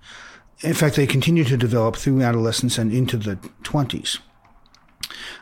[0.60, 4.18] In fact, they continue to develop through adolescence and into the 20s.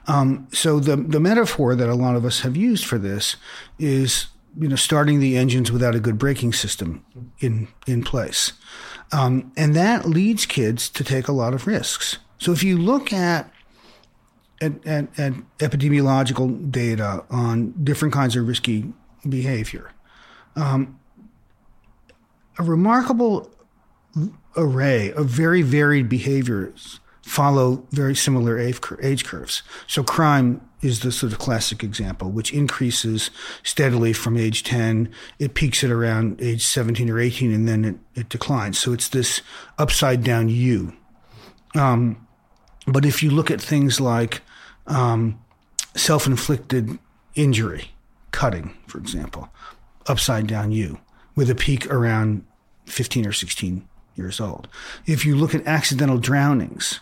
[0.06, 3.36] Um, so the the metaphor that a lot of us have used for this
[3.78, 4.26] is
[4.58, 7.04] you know starting the engines without a good braking system
[7.40, 8.52] in in place,
[9.12, 12.18] um, and that leads kids to take a lot of risks.
[12.38, 13.50] So if you look at
[14.60, 18.92] at, at, at epidemiological data on different kinds of risky
[19.28, 19.90] behavior,
[20.54, 20.98] um,
[22.58, 23.50] a remarkable
[24.56, 29.62] array of very varied behaviors follow very similar age curves.
[29.86, 33.30] So crime is the sort of classic example, which increases
[33.62, 35.12] steadily from age 10.
[35.38, 38.78] It peaks at around age 17 or 18, and then it, it declines.
[38.78, 39.42] So it's this
[39.78, 40.92] upside down U.
[41.74, 42.26] Um,
[42.86, 44.42] but if you look at things like
[44.86, 45.40] um,
[45.96, 46.98] self inflicted
[47.34, 47.90] injury,
[48.30, 49.48] cutting, for example,
[50.06, 50.98] upside down U,
[51.34, 52.44] with a peak around
[52.86, 54.68] 15 or 16 years old.
[55.04, 57.00] If you look at accidental drownings,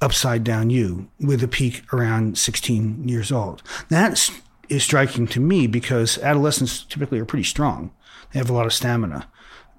[0.00, 3.62] upside down U with a peak around 16 years old.
[3.88, 4.30] That
[4.68, 7.92] is striking to me because adolescents typically are pretty strong.
[8.32, 9.28] They have a lot of stamina.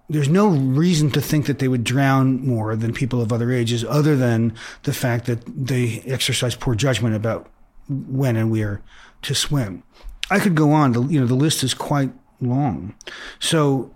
[0.10, 3.84] There's no reason to think that they would drown more than people of other ages,
[3.84, 7.52] other than the fact that they exercise poor judgment about
[7.90, 8.82] when and where
[9.24, 9.84] to swim.
[10.30, 10.94] I could go on.
[10.94, 12.96] The, you know, the list is quite long.
[13.40, 13.94] So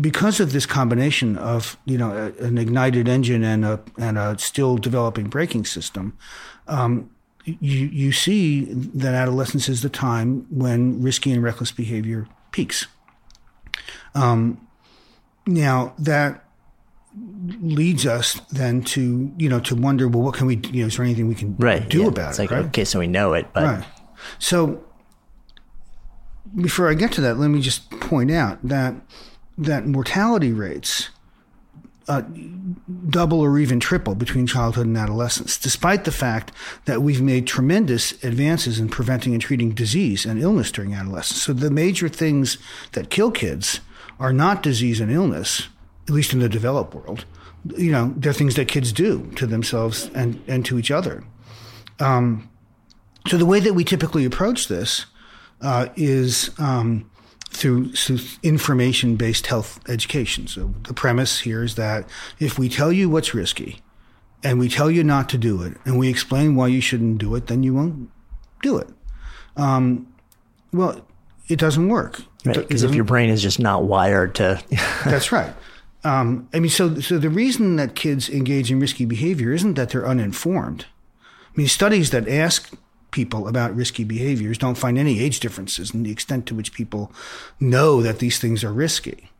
[0.00, 4.38] because of this combination of you know a, an ignited engine and a and a
[4.38, 6.16] still developing braking system,
[6.68, 7.10] um,
[7.44, 12.86] you you see that adolescence is the time when risky and reckless behavior peaks.
[14.14, 14.66] Um,
[15.46, 16.44] now that
[17.60, 20.96] leads us then to you know to wonder well what can we you know is
[20.96, 22.06] there anything we can right, do yeah.
[22.06, 22.64] about it's it like right?
[22.66, 23.84] okay so we know it but right
[24.38, 24.82] so
[26.56, 28.94] before I get to that let me just point out that
[29.58, 31.10] that mortality rates
[32.08, 32.22] uh,
[33.08, 36.52] double or even triple between childhood and adolescence, despite the fact
[36.84, 41.40] that we've made tremendous advances in preventing and treating disease and illness during adolescence.
[41.40, 42.58] So the major things
[42.92, 43.80] that kill kids
[44.18, 45.68] are not disease and illness,
[46.08, 47.24] at least in the developed world.
[47.76, 51.22] You know, they're things that kids do to themselves and, and to each other.
[52.00, 52.50] Um,
[53.28, 55.06] so the way that we typically approach this
[55.60, 57.08] uh, is um,
[57.52, 60.46] through, through information based health education.
[60.46, 63.80] So the premise here is that if we tell you what's risky
[64.42, 67.34] and we tell you not to do it and we explain why you shouldn't do
[67.34, 68.10] it, then you won't
[68.62, 68.88] do it.
[69.56, 70.12] Um,
[70.72, 71.04] well,
[71.48, 72.22] it doesn't work.
[72.42, 74.62] Because right, if your brain is just not wired to.
[75.04, 75.52] that's right.
[76.04, 79.90] Um, I mean, so so the reason that kids engage in risky behavior isn't that
[79.90, 80.86] they're uninformed.
[81.20, 82.72] I mean, studies that ask
[83.12, 87.12] people about risky behaviors don't find any age differences in the extent to which people
[87.60, 89.30] know that these things are risky.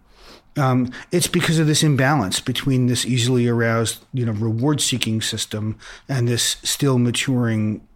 [0.57, 6.29] Um, it's because of this imbalance between this easily aroused, you know, reward-seeking system and
[6.29, 7.87] this still maturing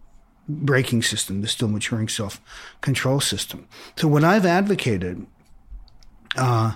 [0.49, 3.67] braking system, the still maturing self-control system.
[3.95, 5.27] So what I've advocated
[6.35, 6.75] uh,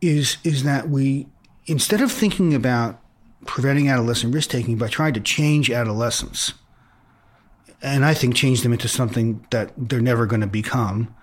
[0.00, 1.26] is is that we
[1.66, 3.00] instead of thinking about
[3.46, 6.54] preventing adolescent risk taking by trying to change adolescence
[7.82, 11.14] and I think change them into something that they're never going to become.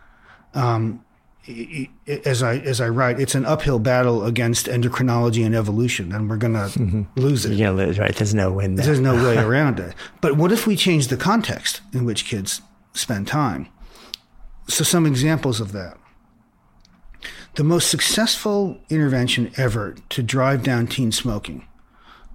[0.53, 1.03] Um,
[2.08, 6.38] as I as I write, it's an uphill battle against endocrinology and evolution, and we're
[6.38, 7.03] going to mm-hmm.
[7.16, 7.49] lose it.
[7.49, 8.16] You're going to lose, right?
[8.16, 8.76] There's no win.
[8.76, 8.86] There.
[8.86, 9.93] There's no way around it.
[10.22, 12.62] But what if we change the context in which kids
[12.93, 13.68] spend time?
[14.68, 15.97] So, some examples of that.
[17.56, 21.68] The most successful intervention ever to drive down teen smoking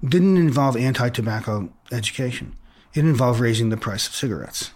[0.03, 2.55] didn't involve anti-tobacco education
[2.95, 4.73] it involved raising the price of cigarettes.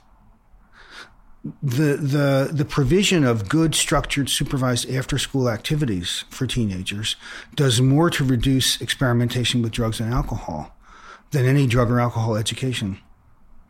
[1.62, 7.16] The, the, the provision of good, structured, supervised after school activities for teenagers
[7.54, 10.74] does more to reduce experimentation with drugs and alcohol
[11.32, 12.98] than any drug or alcohol education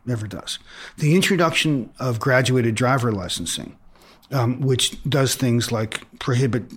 [0.09, 0.59] ever does.
[0.97, 3.77] The introduction of graduated driver licensing,
[4.31, 6.71] um, which does things like prohibit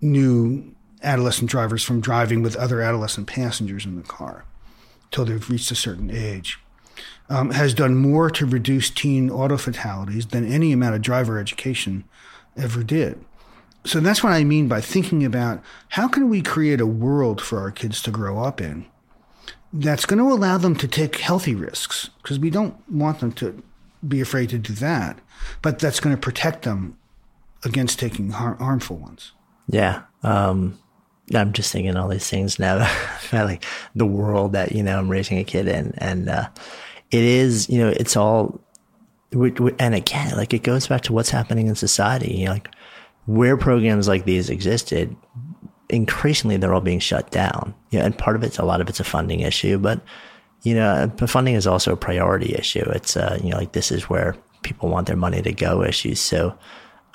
[0.00, 4.44] new adolescent drivers from driving with other adolescent passengers in the car
[5.04, 6.58] until they've reached a certain age
[7.28, 12.04] um, has done more to reduce teen auto fatalities than any amount of driver education
[12.56, 13.24] ever did.
[13.84, 17.60] So that's what I mean by thinking about how can we create a world for
[17.60, 18.86] our kids to grow up in
[19.74, 23.62] that's going to allow them to take healthy risks because we don't want them to
[24.06, 25.18] be afraid to do that,
[25.62, 26.96] but that's going to protect them
[27.64, 29.32] against taking har- harmful ones.
[29.68, 30.02] Yeah.
[30.22, 30.78] Um,
[31.34, 32.88] I'm just thinking all these things now
[33.32, 33.64] like
[33.94, 35.94] the world that, you know, I'm raising a kid in.
[35.98, 36.48] And, uh,
[37.14, 38.60] it is, you know, it's all,
[39.78, 42.34] and again, like it goes back to what's happening in society.
[42.34, 42.68] You know, like
[43.26, 45.14] where programs like these existed,
[45.88, 47.72] increasingly they're all being shut down.
[47.90, 50.00] Yeah, and part of it's a lot of it's a funding issue, but
[50.64, 52.82] you know, funding is also a priority issue.
[52.90, 56.18] It's uh, you know, like this is where people want their money to go issues.
[56.18, 56.58] So,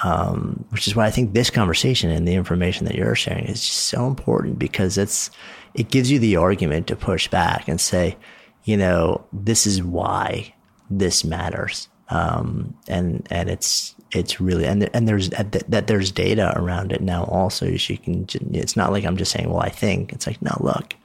[0.02, 3.66] um, which is why I think this conversation and the information that you're sharing is
[3.66, 5.30] just so important because it's
[5.74, 8.16] it gives you the argument to push back and say,
[8.64, 10.53] you know, this is why
[10.89, 11.88] this matters.
[12.10, 17.26] Um, and and it's it's really and and there's that there's data around it now
[17.26, 17.78] also.
[17.78, 20.55] So you can it's not like I'm just saying, well, I think it's like no,
[20.60, 20.95] look.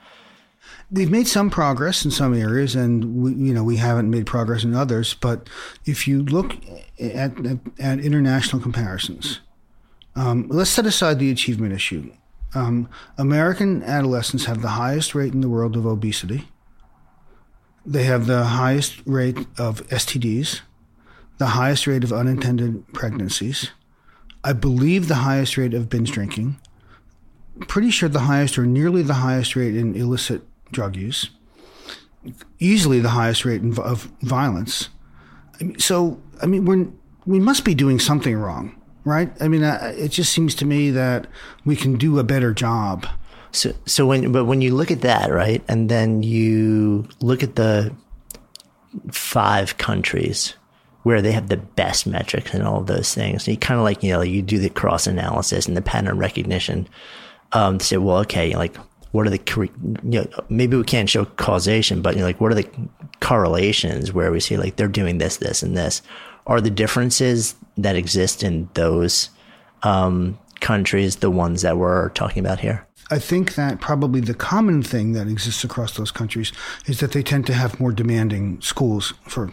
[0.90, 4.64] They've made some progress in some areas, and we, you know we haven't made progress
[4.64, 5.14] in others.
[5.14, 5.48] But
[5.84, 6.56] if you look
[6.98, 9.40] at at, at international comparisons,
[10.16, 12.12] um, let's set aside the achievement issue.
[12.54, 12.88] Um,
[13.18, 16.48] American adolescents have the highest rate in the world of obesity.
[17.86, 20.60] They have the highest rate of STDs
[21.38, 23.70] the highest rate of unintended pregnancies.
[24.42, 26.60] I believe the highest rate of binge drinking.
[27.68, 31.30] Pretty sure the highest or nearly the highest rate in illicit drug use.
[32.58, 34.88] Easily the highest rate of violence.
[35.78, 36.86] So, I mean, we're,
[37.26, 39.30] we must be doing something wrong, right?
[39.40, 41.26] I mean, it just seems to me that
[41.64, 43.06] we can do a better job.
[43.54, 47.54] So, so when, but when you look at that, right, and then you look at
[47.54, 47.94] the
[49.10, 50.54] five countries
[51.04, 53.46] where they have the best metrics and all of those things.
[53.46, 56.18] And you kind of like, you know, you do the cross analysis and the pattern
[56.18, 56.88] recognition
[57.52, 58.76] um, to say, well, okay, like,
[59.12, 59.68] what are the,
[60.02, 62.68] you know, maybe we can't show causation, but you know, like, what are the
[63.20, 66.02] correlations where we see like they're doing this, this, and this?
[66.46, 69.30] Are the differences that exist in those
[69.82, 72.86] um, countries the ones that we're talking about here?
[73.10, 76.52] I think that probably the common thing that exists across those countries
[76.86, 79.52] is that they tend to have more demanding schools for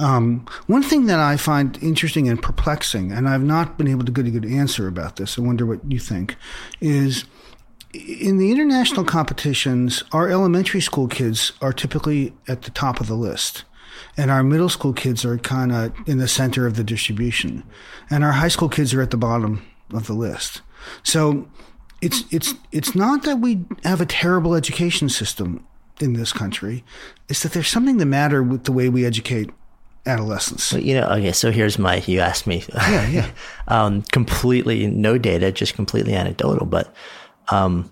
[0.00, 4.12] Um, one thing that I find interesting and perplexing, and I've not been able to
[4.12, 6.36] get a good answer about this, I wonder what you think,
[6.80, 7.24] is
[7.92, 13.14] in the international competitions, our elementary school kids are typically at the top of the
[13.14, 13.64] list.
[14.16, 17.62] And our middle school kids are kind of in the center of the distribution.
[18.08, 20.62] And our high school kids are at the bottom of the list.
[21.02, 21.46] So
[22.00, 25.66] it's, it's, it's not that we have a terrible education system
[26.00, 26.84] in this country.
[27.28, 29.50] It's that there's something the matter with the way we educate
[30.10, 30.72] adolescence.
[30.72, 32.64] You know, okay, so here's my, you asked me.
[32.68, 33.30] Yeah, yeah.
[33.68, 36.66] um, completely, no data, just completely anecdotal.
[36.66, 36.94] But
[37.48, 37.90] um,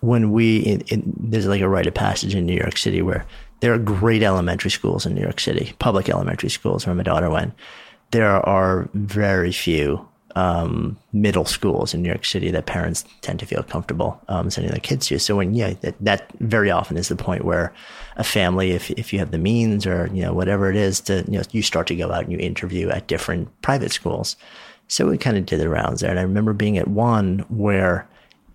[0.00, 3.26] when we, in, in, there's like a rite of passage in New York City where
[3.60, 7.30] there are great elementary schools in New York City, public elementary schools where my daughter
[7.30, 7.54] went.
[8.10, 13.46] There are very few um, middle schools in New York City that parents tend to
[13.46, 15.18] feel comfortable um, sending their kids to.
[15.18, 17.72] So when yeah, that, that very often is the point where
[18.16, 21.24] a family, if if you have the means or you know whatever it is, to
[21.28, 24.36] you know you start to go out and you interview at different private schools.
[24.88, 28.08] So we kind of did the rounds there, and I remember being at one where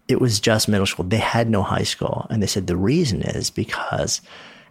[0.08, 1.06] it was just middle school.
[1.06, 4.22] They had no high school, and they said the reason is because,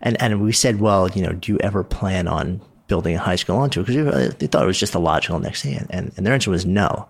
[0.01, 3.37] and and we said, well, you know, do you ever plan on building a high
[3.37, 5.87] school onto it because they thought it was just a logical next thing.
[5.91, 7.09] And, and their answer was no.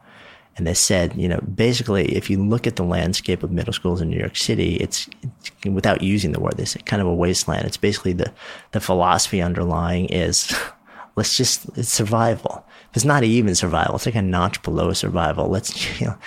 [0.57, 4.01] And they said, you know, basically, if you look at the landscape of middle schools
[4.01, 7.15] in New York City, it's, it's without using the word, they said kind of a
[7.15, 7.67] wasteland.
[7.67, 8.33] It's basically the,
[8.73, 10.55] the philosophy underlying is
[11.17, 12.65] let's just, it's survival.
[12.95, 13.97] It's not even survival.
[13.97, 15.49] It's like a notch below survival.
[15.49, 16.19] Let's, you know,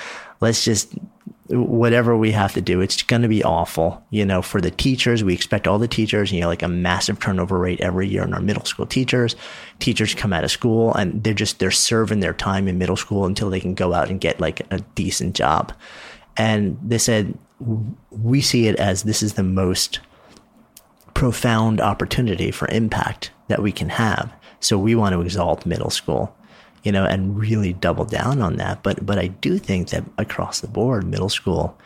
[0.42, 0.94] let's just
[1.50, 4.04] whatever we have to do, it's going to be awful.
[4.12, 7.20] You know, for the teachers, we expect all the teachers, you know, like a massive
[7.20, 9.36] turnover rate every year in our middle school teachers.
[9.80, 13.26] Teachers come out of school and they're just, they're serving their time in middle school
[13.26, 15.74] until they can go out and get like a decent job.
[16.38, 17.38] And they said,
[18.12, 20.00] we see it as this is the most
[21.14, 24.32] profound opportunity for impact that we can have.
[24.60, 26.36] So we want to exalt middle school
[26.84, 28.84] you know, and really double down on that.
[28.84, 31.78] But but I do think that across the board, middle school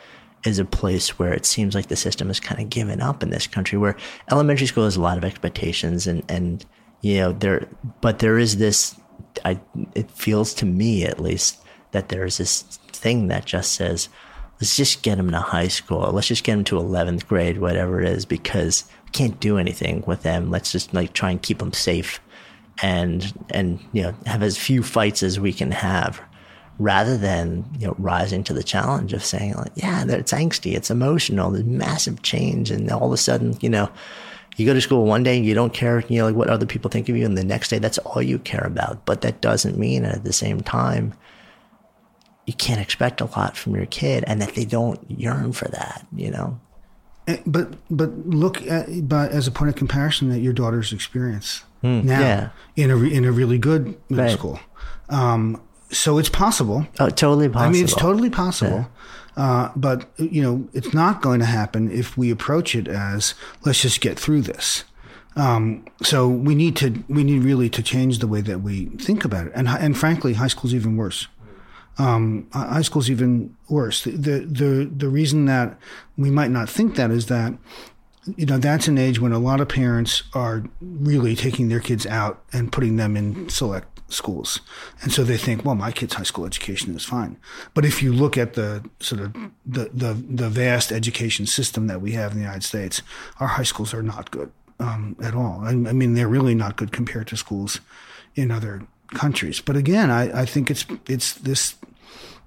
[0.44, 3.30] is a place where it seems like the system has kind of given up in
[3.30, 3.78] this country.
[3.78, 3.96] Where
[4.30, 6.64] elementary school has a lot of expectations, and and
[7.00, 7.68] you know there,
[8.00, 8.98] but there is this.
[9.44, 9.58] I
[9.94, 11.60] it feels to me at least
[11.94, 14.08] that there is this thing that just says,
[14.60, 16.10] let's just get them to high school.
[16.12, 20.02] Let's just get them to 11th grade, whatever it is, because we can't do anything
[20.06, 20.50] with them.
[20.50, 22.20] Let's just like try and keep them safe
[22.82, 26.20] and and you know have as few fights as we can have
[26.78, 30.90] rather than you know rising to the challenge of saying like yeah it's angsty it's
[30.90, 33.88] emotional there's massive change and all of a sudden you know
[34.56, 36.66] you go to school one day and you don't care you know like what other
[36.66, 39.04] people think of you and the next day that's all you care about.
[39.04, 41.14] But that doesn't mean at the same time
[42.46, 46.06] you can't expect a lot from your kid and that they don't yearn for that
[46.14, 46.60] you know?
[47.26, 51.64] Eh, but but look at but as a point of comparison at your daughter's experience
[51.84, 52.48] mm, now yeah.
[52.76, 54.32] in a in a really good middle right.
[54.32, 54.60] school.
[55.08, 55.60] Um,
[55.90, 56.86] so it's possible.
[56.98, 57.68] Oh, totally possible.
[57.68, 58.86] I mean, it's totally possible.
[59.36, 59.44] Yeah.
[59.44, 63.82] Uh, but you know, it's not going to happen if we approach it as let's
[63.82, 64.84] just get through this.
[65.36, 69.24] Um, so we need to we need really to change the way that we think
[69.24, 69.52] about it.
[69.54, 71.28] And and frankly, high school's even worse.
[71.96, 74.02] Um, high school's even worse.
[74.02, 75.78] The, the the the reason that
[76.16, 77.54] we might not think that is that
[78.36, 82.06] you know, that's an age when a lot of parents are really taking their kids
[82.06, 84.60] out and putting them in select schools.
[85.02, 87.36] And so they think, well, my kid's high school education is fine.
[87.74, 89.32] But if you look at the sort of
[89.66, 93.02] the, the, the vast education system that we have in the United States,
[93.40, 95.60] our high schools are not good um, at all.
[95.62, 97.80] I, I, mean, they're really not good compared to schools
[98.34, 99.60] in other countries.
[99.60, 101.76] But again, I, I think it's, it's this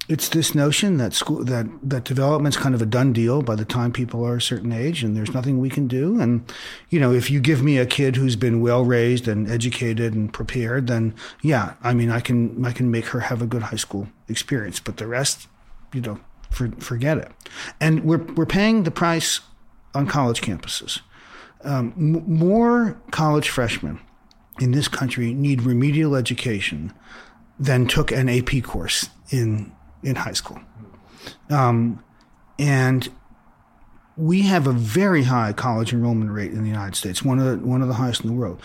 [0.08, 3.66] it's this notion that school that that development's kind of a done deal by the
[3.66, 6.20] time people are a certain age and there's nothing we can do.
[6.20, 6.52] And
[6.90, 10.32] you know if you give me a kid who's been well raised and educated and
[10.32, 13.78] prepared then yeah i mean i can i can make her have a good high
[13.78, 14.80] school experience.
[14.80, 15.48] But the rest
[15.94, 16.20] you know
[16.52, 17.32] for, forget it.
[17.80, 19.42] And we're we're paying the price
[19.94, 21.02] on college campuses.
[21.64, 24.00] Um, m- more college freshmen
[24.60, 26.94] in this country need remedial education
[27.60, 29.72] than took an AP course in
[30.04, 30.60] in high school.
[31.50, 32.04] Um,
[32.60, 33.10] and
[34.16, 37.66] we have a very high college enrollment rate in the United States, one of the,
[37.66, 38.62] one of the highest in the world.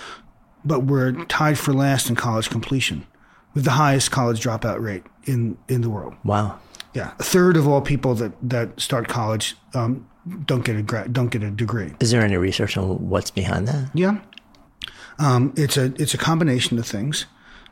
[0.64, 3.06] But we're tied for last in college completion,
[3.54, 6.14] with the highest college dropout rate in, in the world.
[6.24, 6.58] Wow.
[6.94, 10.06] Yeah, a third of all people that, that start college um,
[10.44, 11.94] don't get a gra- don't get a degree.
[12.00, 13.90] Is there any research on what's behind that?
[13.94, 14.20] Yeah,
[15.18, 17.24] um, it's a it's a combination of things.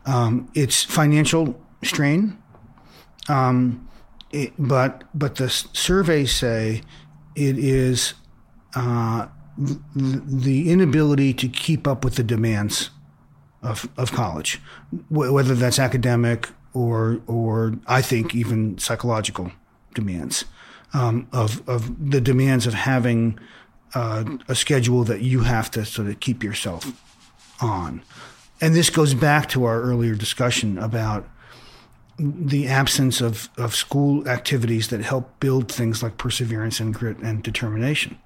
[0.06, 2.39] Um, it's financial strain
[3.28, 3.88] um,
[4.30, 6.82] it, but but the surveys say
[7.34, 8.14] it is
[8.74, 9.26] uh,
[9.94, 12.90] the inability to keep up with the demands
[13.62, 14.60] of of college,
[15.08, 19.52] whether that's academic or or I think even psychological
[19.94, 20.44] demands
[20.94, 23.38] um, of of the demands of having
[23.94, 26.92] uh, a schedule that you have to sort of keep yourself
[27.60, 28.02] on,
[28.60, 31.28] and this goes back to our earlier discussion about
[32.20, 37.42] the absence of, of school activities that help build things like perseverance and grit and
[37.42, 38.18] determination.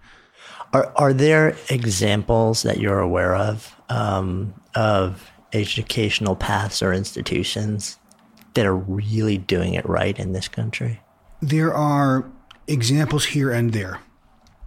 [0.72, 7.97] Are, are there examples that you're aware of um, of educational paths or institutions
[8.55, 11.01] that are really doing it right in this country?
[11.40, 12.28] There are
[12.66, 14.01] examples here and there.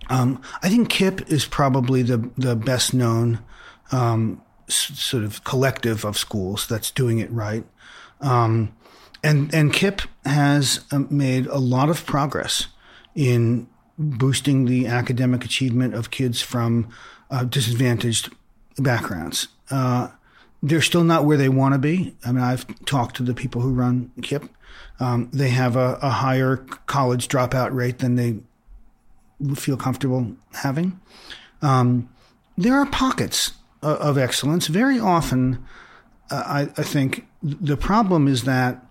[0.09, 3.39] Um, I think KIPP is probably the the best known
[3.91, 7.65] um, s- sort of collective of schools that's doing it right.
[8.21, 8.73] Um,
[9.27, 12.67] and and KIPP has um, made a lot of progress
[13.15, 13.67] in
[13.97, 16.89] boosting the academic achievement of kids from
[17.29, 18.33] uh, disadvantaged
[18.77, 19.47] backgrounds.
[19.69, 20.09] Uh,
[20.63, 22.15] they're still not where they want to be.
[22.25, 24.49] I mean, I've talked to the people who run KIPP.
[24.99, 28.39] Um, they have a, a higher college dropout rate than they
[29.55, 30.99] feel comfortable having.
[31.61, 32.09] Um,
[32.57, 33.51] there are pockets
[33.81, 34.67] of, of excellence.
[34.67, 35.63] Very often,
[36.31, 38.86] uh, I, I think the problem is that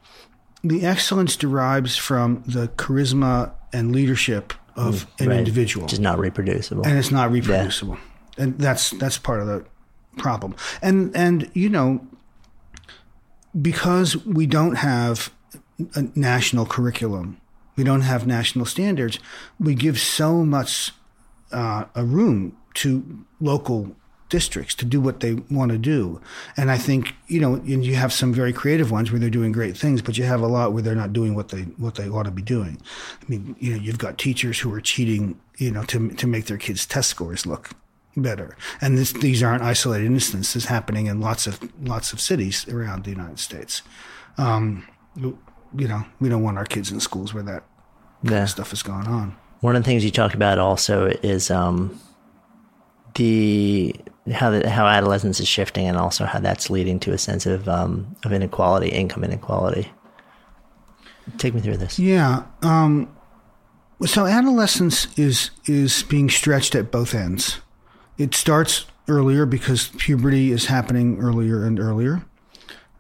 [0.69, 5.39] the excellence derives from the charisma and leadership of an Right.
[5.39, 6.85] individual Which is not reproducible.
[6.87, 7.97] and it's not reproducible.
[8.39, 9.65] And that's that's part of the
[10.19, 10.55] problem.
[10.83, 12.07] And and you know,
[13.61, 15.31] because we don't have
[15.95, 17.39] a national curriculum,
[17.77, 19.19] we don't have national standards.
[19.59, 20.93] We give so much
[21.53, 23.95] uh, a room to local
[24.29, 26.21] districts to do what they want to do.
[26.57, 29.53] And I think you know, and you have some very creative ones where they're doing
[29.53, 32.09] great things, but you have a lot where they're not doing what they what they
[32.09, 32.81] ought to be doing.
[33.23, 36.47] I mean, you know, you've got teachers who are cheating, you know, to to make
[36.47, 37.71] their kids' test scores look
[38.17, 38.57] better.
[38.81, 43.11] And this, these aren't isolated instances happening in lots of lots of cities around the
[43.11, 43.83] United States.
[44.39, 47.65] Um, you know, we don't want our kids in schools where that
[48.23, 48.47] Yeah.
[48.47, 49.37] stuff is going on.
[49.61, 51.99] One of the things you talk about also is um,
[53.15, 53.95] the
[54.33, 57.69] how the, how adolescence is shifting, and also how that's leading to a sense of
[57.69, 59.91] um, of inequality, income inequality.
[61.39, 61.99] Take me through this.
[61.99, 62.45] Yeah.
[62.63, 63.15] Um,
[64.05, 67.61] so adolescence is is being stretched at both ends.
[68.19, 72.25] It starts earlier because puberty is happening earlier and earlier.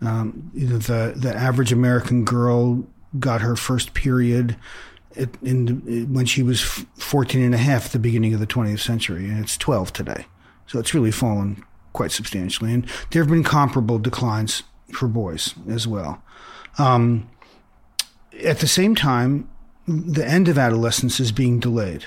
[0.00, 2.86] Um, you know, the the average American girl
[3.18, 4.56] got her first period
[5.16, 8.46] at, in when she was f- 14 and a half at the beginning of the
[8.46, 10.26] 20th century, and it's 12 today.
[10.66, 12.72] So it's really fallen quite substantially.
[12.72, 14.62] And there have been comparable declines
[14.92, 16.22] for boys as well.
[16.78, 17.28] Um,
[18.44, 19.48] at the same time,
[19.86, 22.04] the end of adolescence is being delayed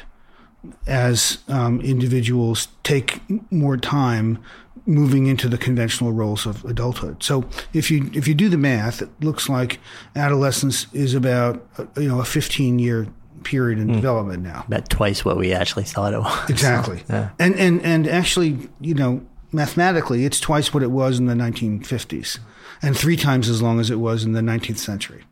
[0.85, 4.37] as um, individuals take more time
[4.85, 7.23] moving into the conventional roles of adulthood.
[7.23, 9.79] So if you if you do the math, it looks like
[10.15, 13.07] adolescence is about uh, you know a 15 year
[13.43, 14.63] period in development now.
[14.67, 16.49] About twice what we actually thought it was.
[16.49, 17.03] Exactly.
[17.39, 22.39] And and and actually, you know, mathematically, it's twice what it was in the 1950s,
[22.81, 25.23] and three times as long as it was in the 19th century.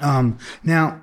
[0.00, 1.02] Um, now,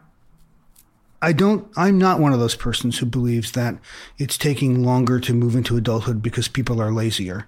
[1.22, 1.68] I don't.
[1.76, 3.78] I'm not one of those persons who believes that
[4.18, 7.48] it's taking longer to move into adulthood because people are lazier.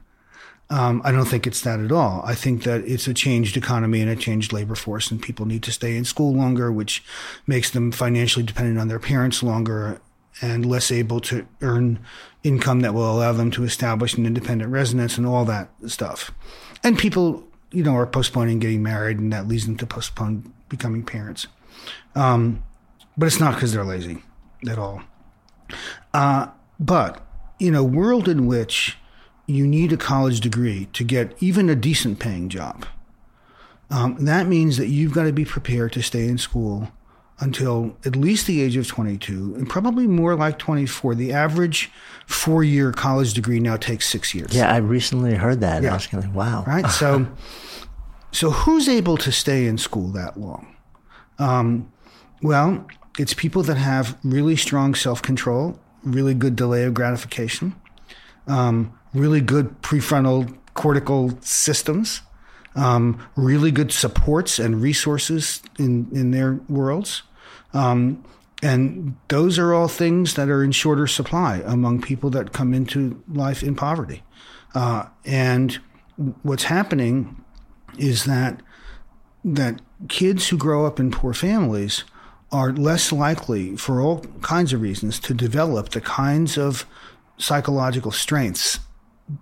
[0.71, 2.21] Um, I don't think it's that at all.
[2.23, 5.63] I think that it's a changed economy and a changed labor force, and people need
[5.63, 7.03] to stay in school longer, which
[7.47, 9.99] makes them financially dependent on their parents longer
[10.41, 11.99] and less able to earn
[12.43, 16.31] income that will allow them to establish an independent residence and all that stuff.
[16.83, 21.03] And people, you know, are postponing getting married, and that leads them to postpone becoming
[21.03, 21.47] parents.
[22.13, 22.63] Um,
[23.17, 24.21] but it's not because they're lazy
[24.69, 25.01] at all.
[26.13, 26.47] Uh,
[26.79, 27.25] but
[27.59, 28.97] in a world in which
[29.49, 32.85] you need a college degree to get even a decent paying job,
[33.89, 36.91] um, that means that you've got to be prepared to stay in school
[37.39, 41.15] until at least the age of 22 and probably more like 24.
[41.15, 41.89] The average
[42.27, 44.53] four year college degree now takes six years.
[44.53, 45.77] Yeah, I recently heard that.
[45.77, 45.91] and Yeah.
[45.91, 46.63] I was kind of like, wow.
[46.67, 46.85] Right.
[46.87, 47.27] So,
[48.31, 50.75] so who's able to stay in school that long?
[51.39, 51.91] Um,
[52.41, 52.85] well,
[53.17, 57.73] it's people that have really strong self control, really good delay of gratification,
[58.47, 62.21] um, really good prefrontal cortical systems,
[62.75, 67.23] um, really good supports and resources in, in their worlds.
[67.73, 68.23] Um,
[68.61, 73.23] and those are all things that are in shorter supply among people that come into
[73.31, 74.23] life in poverty.
[74.75, 75.79] Uh, and
[76.43, 77.43] what's happening
[77.97, 78.61] is that
[79.43, 82.03] that kids who grow up in poor families
[82.51, 86.85] are less likely, for all kinds of reasons, to develop the kinds of
[87.37, 88.79] psychological strengths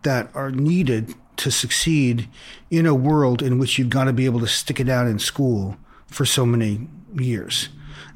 [0.04, 2.28] that are needed to succeed
[2.70, 5.20] in a world in which you've got to be able to stick it out in
[5.20, 5.78] school
[6.08, 7.70] for so many years.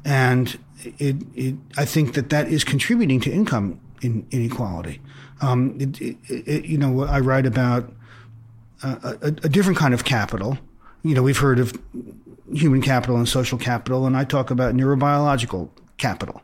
[0.04, 0.58] And
[0.98, 5.00] it, it, I think that that is contributing to income in, inequality.
[5.40, 7.92] Um, it, it, you know, I write about
[8.82, 10.58] a, a, a different kind of capital.
[11.02, 11.72] You know, we've heard of
[12.52, 16.42] human capital and social capital, and I talk about neurobiological capital.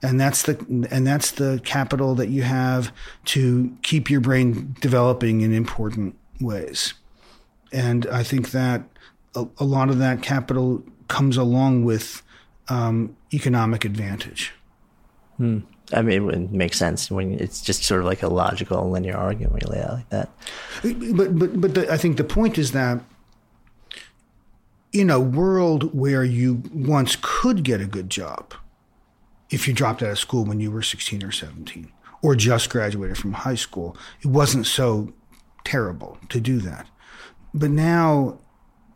[0.00, 0.56] And that's the
[0.90, 2.92] and that's the capital that you have
[3.26, 6.94] to keep your brain developing in important ways.
[7.72, 8.84] And I think that
[9.34, 12.22] a, a lot of that capital comes along with
[12.68, 14.52] um, economic advantage.
[15.92, 19.52] I mean, it makes sense when it's just sort of like a logical linear argument
[19.52, 20.30] when you lay out like that.
[20.82, 23.00] But but but the, I think the point is that
[24.92, 28.54] in a world where you once could get a good job,
[29.50, 31.90] if you dropped out of school when you were 16 or 17,
[32.22, 35.12] or just graduated from high school, it wasn't so
[35.64, 36.86] terrible to do that.
[37.54, 38.40] But now,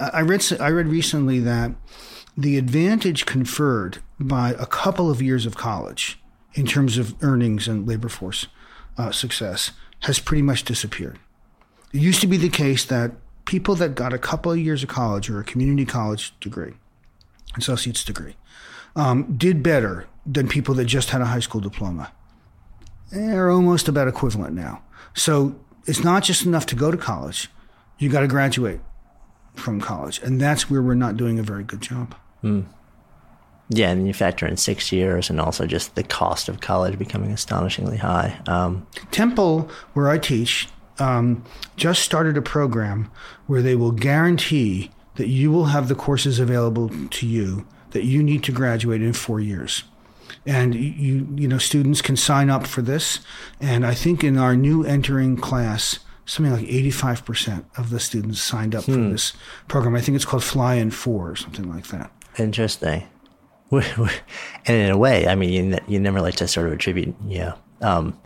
[0.00, 1.72] I read I read recently that
[2.36, 6.18] the advantage conferred by a couple of years of college
[6.54, 8.46] in terms of earnings and labor force
[8.98, 11.18] uh, success has pretty much disappeared.
[11.92, 13.12] It used to be the case that
[13.44, 16.74] people that got a couple of years of college or a community college degree,
[17.56, 18.36] associate's degree,
[18.96, 22.12] um, did better than people that just had a high school diploma.
[23.10, 24.82] They're almost about equivalent now.
[25.14, 25.54] So
[25.86, 27.48] it's not just enough to go to college.
[27.98, 28.80] You got to graduate
[29.54, 30.20] from college.
[30.22, 32.14] And that's where we're not doing a very good job.
[32.42, 32.66] Mm.
[33.68, 37.30] Yeah, and you factor in six years and also just the cost of college becoming
[37.30, 38.40] astonishingly high.
[38.46, 40.68] Um, Temple, where I teach,
[40.98, 41.44] um,
[41.76, 43.10] just started a program
[43.46, 48.22] where they will guarantee that you will have the courses available to you that you
[48.22, 49.84] need to graduate in four years.
[50.46, 53.20] And you, you know, students can sign up for this.
[53.60, 58.74] And I think in our new entering class, something like 85% of the students signed
[58.74, 58.92] up hmm.
[58.92, 59.32] for this
[59.68, 59.94] program.
[59.94, 62.10] I think it's called Fly in Four or something like that.
[62.38, 63.04] Interesting.
[63.70, 64.10] and
[64.66, 67.54] in a way, I mean, you, you never like to sort of attribute, you know,
[67.80, 68.18] um,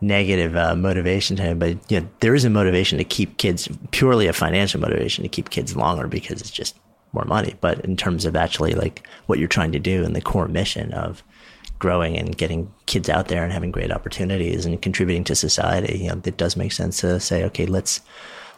[0.00, 3.68] negative uh, motivation to him, but you know, there is a motivation to keep kids,
[3.90, 6.76] purely a financial motivation to keep kids longer because it's just
[7.12, 7.54] more money.
[7.60, 10.92] But in terms of actually like what you're trying to do and the core mission
[10.92, 11.22] of
[11.78, 16.08] growing and getting kids out there and having great opportunities and contributing to society, you
[16.08, 18.00] know, it does make sense to say, okay, let's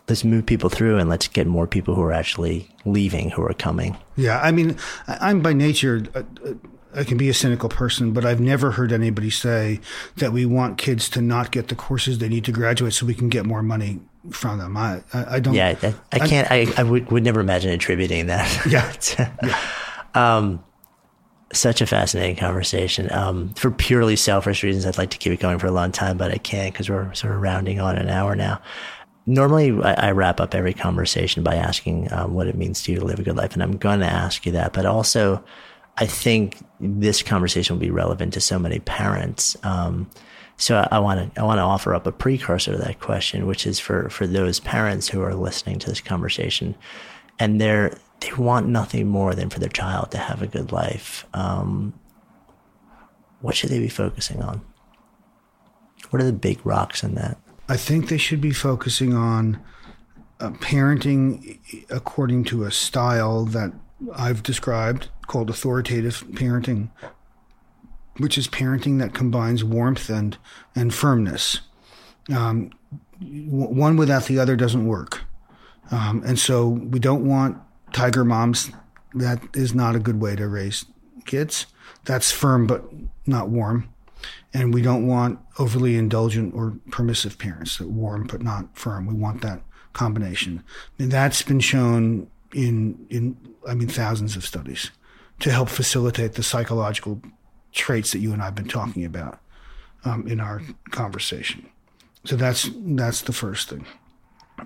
[0.08, 3.54] let's move people through and let's get more people who are actually leaving who are
[3.54, 3.96] coming.
[4.16, 6.02] Yeah, I mean, I'm by nature.
[6.14, 6.54] Uh, uh,
[6.92, 9.78] I can be a cynical person, but I've never heard anybody say
[10.16, 13.14] that we want kids to not get the courses they need to graduate so we
[13.14, 14.00] can get more money
[14.32, 14.76] from them.
[14.76, 15.54] I, I, I don't.
[15.54, 16.50] Yeah, I, I can't.
[16.50, 18.66] I, I would, would never imagine attributing that.
[18.66, 18.92] Yeah.
[19.44, 19.56] yeah.
[20.14, 20.64] Um,
[21.53, 23.11] such a fascinating conversation.
[23.12, 26.16] Um, for purely selfish reasons, I'd like to keep it going for a long time,
[26.16, 28.61] but I can't because we're sort of rounding on an hour now.
[29.26, 33.01] Normally, I, I wrap up every conversation by asking um, what it means to you
[33.01, 34.72] to live a good life, and I'm going to ask you that.
[34.72, 35.44] But also,
[35.96, 39.57] I think this conversation will be relevant to so many parents.
[39.62, 40.09] Um,
[40.57, 43.66] so I want to I want to offer up a precursor to that question, which
[43.66, 46.74] is for for those parents who are listening to this conversation,
[47.38, 51.26] and they're they want nothing more than for their child to have a good life.
[51.34, 51.94] Um,
[53.40, 54.60] what should they be focusing on?
[56.10, 57.38] What are the big rocks in that?
[57.68, 59.62] I think they should be focusing on
[60.40, 61.58] uh, parenting
[61.88, 63.72] according to a style that
[64.14, 66.90] I've described called authoritative parenting,
[68.18, 70.36] which is parenting that combines warmth and
[70.74, 71.60] and firmness.
[72.34, 72.70] Um,
[73.20, 75.20] one without the other doesn't work,
[75.90, 77.58] um, and so we don't want
[77.93, 78.70] tiger moms.
[79.14, 80.84] That is not a good way to raise
[81.26, 81.66] kids.
[82.05, 82.84] That's firm but
[83.26, 83.88] not warm.
[84.53, 89.07] And we don't want overly indulgent or permissive parents that warm but not firm.
[89.07, 89.62] We want that
[89.93, 90.62] combination.
[90.99, 93.36] And that's been shown in in
[93.68, 94.91] I mean thousands of studies
[95.41, 97.20] to help facilitate the psychological
[97.72, 99.38] traits that you and I've been talking about
[100.05, 101.68] um, in our conversation.
[102.24, 103.86] So that's that's the first thing.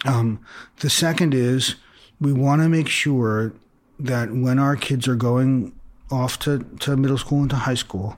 [0.04, 0.40] Um,
[0.80, 1.76] the second is
[2.20, 3.52] we want to make sure
[3.98, 5.78] that when our kids are going
[6.10, 8.16] off to, to middle school and to high school,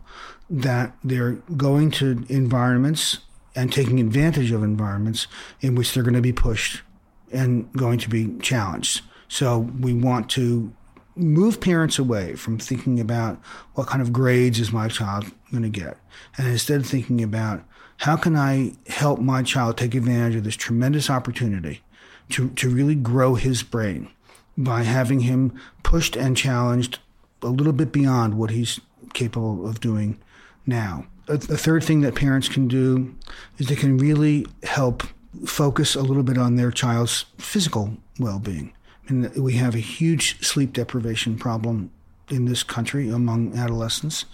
[0.48, 3.18] that they're going to environments
[3.54, 5.26] and taking advantage of environments
[5.60, 6.82] in which they're going to be pushed
[7.32, 9.02] and going to be challenged.
[9.28, 10.72] So we want to
[11.16, 13.40] move parents away from thinking about
[13.74, 15.96] what kind of grades is my child going to get
[16.36, 17.64] and instead thinking about
[17.98, 21.80] how can I help my child take advantage of this tremendous opportunity
[22.30, 24.10] to, to really grow his brain
[24.56, 26.98] by having him pushed and challenged
[27.42, 28.80] a little bit beyond what he's
[29.14, 30.18] capable of doing
[30.66, 31.06] now.
[31.28, 33.14] A, third thing that parents can do
[33.58, 35.02] is they can really help
[35.44, 38.72] focus a little bit on their child's physical well being.
[39.08, 41.90] And we have a huge sleep deprivation problem
[42.30, 44.24] in this country among adolescents.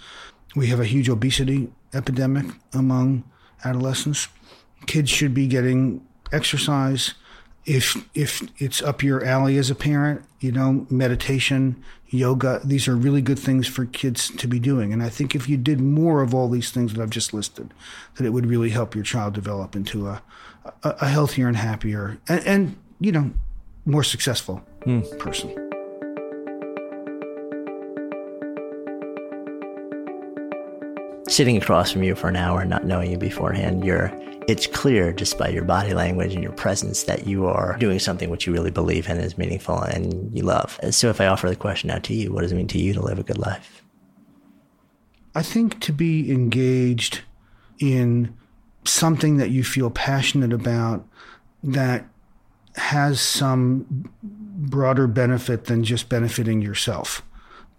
[0.55, 3.23] We have a huge obesity epidemic among
[3.63, 4.27] adolescents.
[4.85, 7.13] Kids should be getting exercise,
[7.65, 12.95] if if it's up your alley as a parent, you know, meditation, yoga, these are
[12.95, 14.91] really good things for kids to be doing.
[14.91, 17.73] And I think if you did more of all these things that I've just listed,
[18.15, 20.21] that it would really help your child develop into a
[20.83, 23.31] a, a healthier and happier and, and, you know,
[23.85, 25.19] more successful mm.
[25.19, 25.59] person.
[31.29, 34.11] sitting across from you for an hour, not knowing you beforehand, you're
[34.47, 38.29] it's clear just by your body language and your presence that you are doing something
[38.29, 40.79] which you really believe in is meaningful and you love.
[40.91, 42.93] So if I offer the question out to you, what does it mean to you
[42.93, 43.81] to live a good life?
[45.35, 47.21] I think to be engaged
[47.79, 48.37] in
[48.85, 51.07] something that you feel passionate about
[51.63, 52.05] that
[52.75, 57.21] has some broader benefit than just benefiting yourself.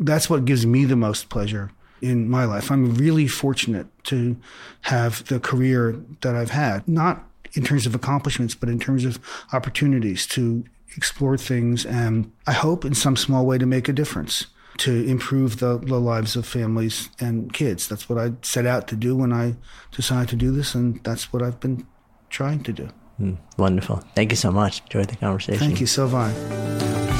[0.01, 1.71] That's what gives me the most pleasure
[2.01, 2.71] in my life.
[2.71, 4.37] I'm really fortunate to
[4.83, 7.25] have the career that I've had, not
[7.55, 9.19] in terms of accomplishments, but in terms of
[9.53, 10.65] opportunities to
[10.97, 14.47] explore things and I hope in some small way to make a difference
[14.79, 17.89] to improve the, the lives of families and kids.
[17.89, 19.55] That's what I set out to do when I
[19.93, 21.87] decided to do this, and that's what I've been
[22.29, 22.89] trying to do.
[23.21, 24.03] Mm, wonderful.
[24.17, 24.83] Thank you so much.
[24.83, 25.61] Enjoyed the conversation.
[25.61, 27.14] Thank you, Sylvain.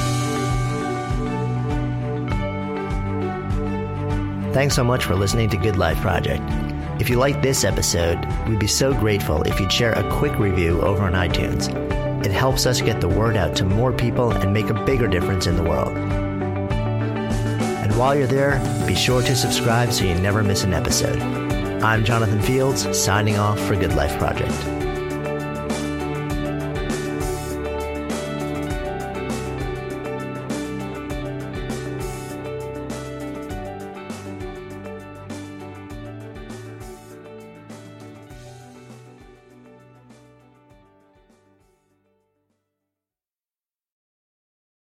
[4.55, 6.41] Thanks so much for listening to Good Life Project.
[7.01, 10.81] If you liked this episode, we'd be so grateful if you'd share a quick review
[10.81, 11.69] over on iTunes.
[12.25, 15.49] It helps us get the word out to more people and make a bigger difference
[15.49, 15.97] in the world.
[17.83, 21.21] And while you're there, be sure to subscribe so you never miss an episode.
[21.83, 24.74] I'm Jonathan Fields, signing off for Good Life Project.